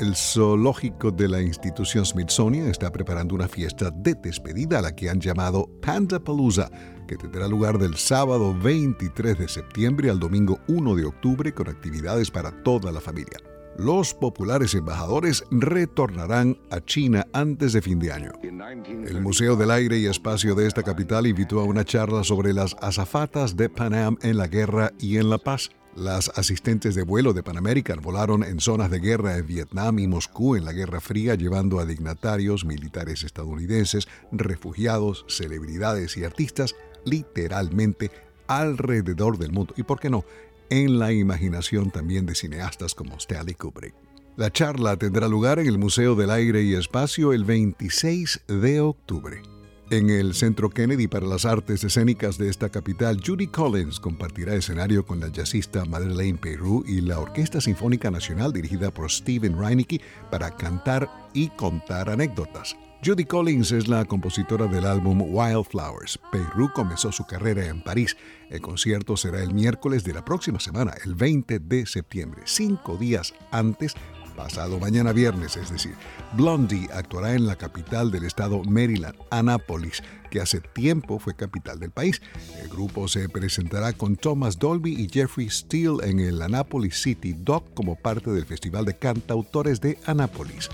El 0.00 0.16
zoológico 0.16 1.12
de 1.12 1.28
la 1.28 1.42
institución 1.42 2.04
Smithsonian 2.04 2.66
está 2.66 2.90
preparando 2.90 3.36
una 3.36 3.46
fiesta 3.46 3.92
de 3.92 4.16
despedida 4.16 4.80
a 4.80 4.82
la 4.82 4.96
que 4.96 5.08
han 5.08 5.20
llamado 5.20 5.70
Panda 5.80 6.18
Palooza, 6.18 6.68
que 7.06 7.16
tendrá 7.16 7.46
lugar 7.46 7.78
del 7.78 7.94
sábado 7.94 8.52
23 8.52 9.38
de 9.38 9.46
septiembre 9.46 10.10
al 10.10 10.18
domingo 10.18 10.58
1 10.66 10.96
de 10.96 11.04
octubre 11.04 11.54
con 11.54 11.68
actividades 11.68 12.32
para 12.32 12.50
toda 12.64 12.90
la 12.90 13.00
familia 13.00 13.38
los 13.78 14.14
populares 14.14 14.74
embajadores 14.74 15.44
retornarán 15.50 16.58
a 16.70 16.80
China 16.80 17.26
antes 17.32 17.72
de 17.72 17.82
fin 17.82 17.98
de 17.98 18.12
año. 18.12 18.32
El 18.42 19.20
Museo 19.20 19.56
del 19.56 19.70
Aire 19.70 19.98
y 19.98 20.06
Espacio 20.06 20.54
de 20.54 20.66
esta 20.66 20.82
capital 20.82 21.26
invitó 21.26 21.60
a 21.60 21.64
una 21.64 21.84
charla 21.84 22.24
sobre 22.24 22.52
las 22.52 22.76
azafatas 22.80 23.56
de 23.56 23.68
Pan 23.68 23.94
Am 23.94 24.16
en 24.22 24.38
la 24.38 24.46
guerra 24.46 24.92
y 24.98 25.18
en 25.18 25.30
la 25.30 25.38
paz. 25.38 25.70
Las 25.96 26.28
asistentes 26.30 26.96
de 26.96 27.04
vuelo 27.04 27.32
de 27.32 27.44
Pan 27.44 27.56
American 27.56 28.00
volaron 28.00 28.42
en 28.42 28.58
zonas 28.58 28.90
de 28.90 28.98
guerra 28.98 29.36
en 29.36 29.46
Vietnam 29.46 29.98
y 30.00 30.08
Moscú 30.08 30.56
en 30.56 30.64
la 30.64 30.72
Guerra 30.72 31.00
Fría, 31.00 31.36
llevando 31.36 31.78
a 31.78 31.86
dignatarios, 31.86 32.64
militares 32.64 33.22
estadounidenses, 33.22 34.08
refugiados, 34.32 35.24
celebridades 35.28 36.16
y 36.16 36.24
artistas 36.24 36.74
literalmente 37.04 38.10
alrededor 38.48 39.38
del 39.38 39.52
mundo. 39.52 39.74
¿Y 39.76 39.84
por 39.84 40.00
qué 40.00 40.10
no? 40.10 40.24
En 40.70 40.98
la 40.98 41.12
imaginación 41.12 41.90
también 41.90 42.26
de 42.26 42.34
cineastas 42.34 42.94
como 42.94 43.16
Stanley 43.16 43.54
Kubrick. 43.54 43.94
La 44.36 44.50
charla 44.50 44.96
tendrá 44.96 45.28
lugar 45.28 45.60
en 45.60 45.68
el 45.68 45.78
Museo 45.78 46.16
del 46.16 46.30
Aire 46.30 46.62
y 46.62 46.74
Espacio 46.74 47.32
el 47.32 47.44
26 47.44 48.42
de 48.48 48.80
octubre. 48.80 49.42
En 49.90 50.10
el 50.10 50.34
Centro 50.34 50.70
Kennedy 50.70 51.06
para 51.06 51.26
las 51.26 51.44
Artes 51.44 51.84
Escénicas 51.84 52.38
de 52.38 52.48
esta 52.48 52.70
capital, 52.70 53.20
Judy 53.24 53.46
Collins 53.46 54.00
compartirá 54.00 54.54
escenario 54.54 55.06
con 55.06 55.20
la 55.20 55.28
jazzista 55.28 55.84
Madeleine 55.84 56.38
Peru 56.38 56.82
y 56.86 57.00
la 57.00 57.20
Orquesta 57.20 57.60
Sinfónica 57.60 58.10
Nacional 58.10 58.52
dirigida 58.52 58.90
por 58.90 59.10
Steven 59.10 59.58
Reinicke 59.58 60.00
para 60.30 60.56
cantar 60.56 61.08
y 61.32 61.48
contar 61.50 62.10
anécdotas. 62.10 62.76
Judy 63.04 63.26
Collins 63.26 63.70
es 63.72 63.86
la 63.86 64.06
compositora 64.06 64.66
del 64.66 64.86
álbum 64.86 65.20
Wildflowers. 65.20 66.18
Peru 66.32 66.70
comenzó 66.72 67.12
su 67.12 67.26
carrera 67.26 67.66
en 67.66 67.82
París. 67.82 68.16
El 68.48 68.62
concierto 68.62 69.14
será 69.18 69.42
el 69.42 69.52
miércoles 69.52 70.04
de 70.04 70.14
la 70.14 70.24
próxima 70.24 70.58
semana, 70.58 70.94
el 71.04 71.14
20 71.14 71.58
de 71.58 71.84
septiembre, 71.84 72.40
cinco 72.46 72.96
días 72.96 73.34
antes 73.50 73.94
pasado 74.34 74.80
mañana 74.80 75.12
viernes, 75.12 75.56
es 75.56 75.70
decir. 75.70 75.94
Blondie 76.32 76.88
actuará 76.92 77.34
en 77.34 77.46
la 77.46 77.56
capital 77.56 78.10
del 78.10 78.24
estado 78.24 78.62
Maryland, 78.64 79.16
Annapolis, 79.30 80.02
que 80.30 80.40
hace 80.40 80.60
tiempo 80.60 81.18
fue 81.18 81.36
capital 81.36 81.78
del 81.78 81.90
país. 81.90 82.22
El 82.62 82.68
grupo 82.68 83.06
se 83.06 83.28
presentará 83.28 83.92
con 83.92 84.16
Thomas 84.16 84.58
Dolby 84.58 84.94
y 84.94 85.08
Jeffrey 85.08 85.50
Steele 85.50 85.98
en 86.08 86.20
el 86.20 86.40
Annapolis 86.40 87.00
City 87.00 87.34
Dock 87.34 87.74
como 87.74 87.96
parte 87.96 88.30
del 88.30 88.46
Festival 88.46 88.86
de 88.86 88.96
Cantautores 88.96 89.80
de 89.80 89.98
Annapolis. 90.06 90.70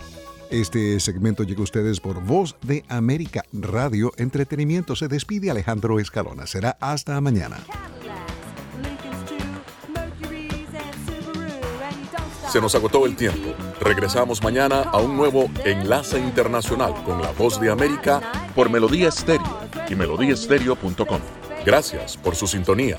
Este 0.50 0.98
segmento 0.98 1.44
llega 1.44 1.60
a 1.60 1.62
ustedes 1.62 2.00
por 2.00 2.20
Voz 2.24 2.56
de 2.62 2.84
América 2.88 3.44
Radio 3.52 4.12
Entretenimiento. 4.16 4.96
Se 4.96 5.06
despide 5.06 5.48
Alejandro 5.48 6.00
Escalona. 6.00 6.44
Será 6.48 6.76
hasta 6.80 7.20
mañana. 7.20 7.58
Se 12.50 12.60
nos 12.60 12.74
agotó 12.74 13.06
el 13.06 13.14
tiempo. 13.14 13.54
Regresamos 13.80 14.42
mañana 14.42 14.82
a 14.82 14.98
un 14.98 15.16
nuevo 15.16 15.48
Enlace 15.64 16.18
Internacional 16.18 16.94
con 17.04 17.22
la 17.22 17.30
Voz 17.30 17.60
de 17.60 17.70
América 17.70 18.20
por 18.56 18.68
Melodía 18.68 19.08
Estéreo 19.08 19.60
y 19.88 19.94
melodíaestéreo.com. 19.94 21.20
Gracias 21.64 22.16
por 22.16 22.34
su 22.34 22.48
sintonía. 22.48 22.98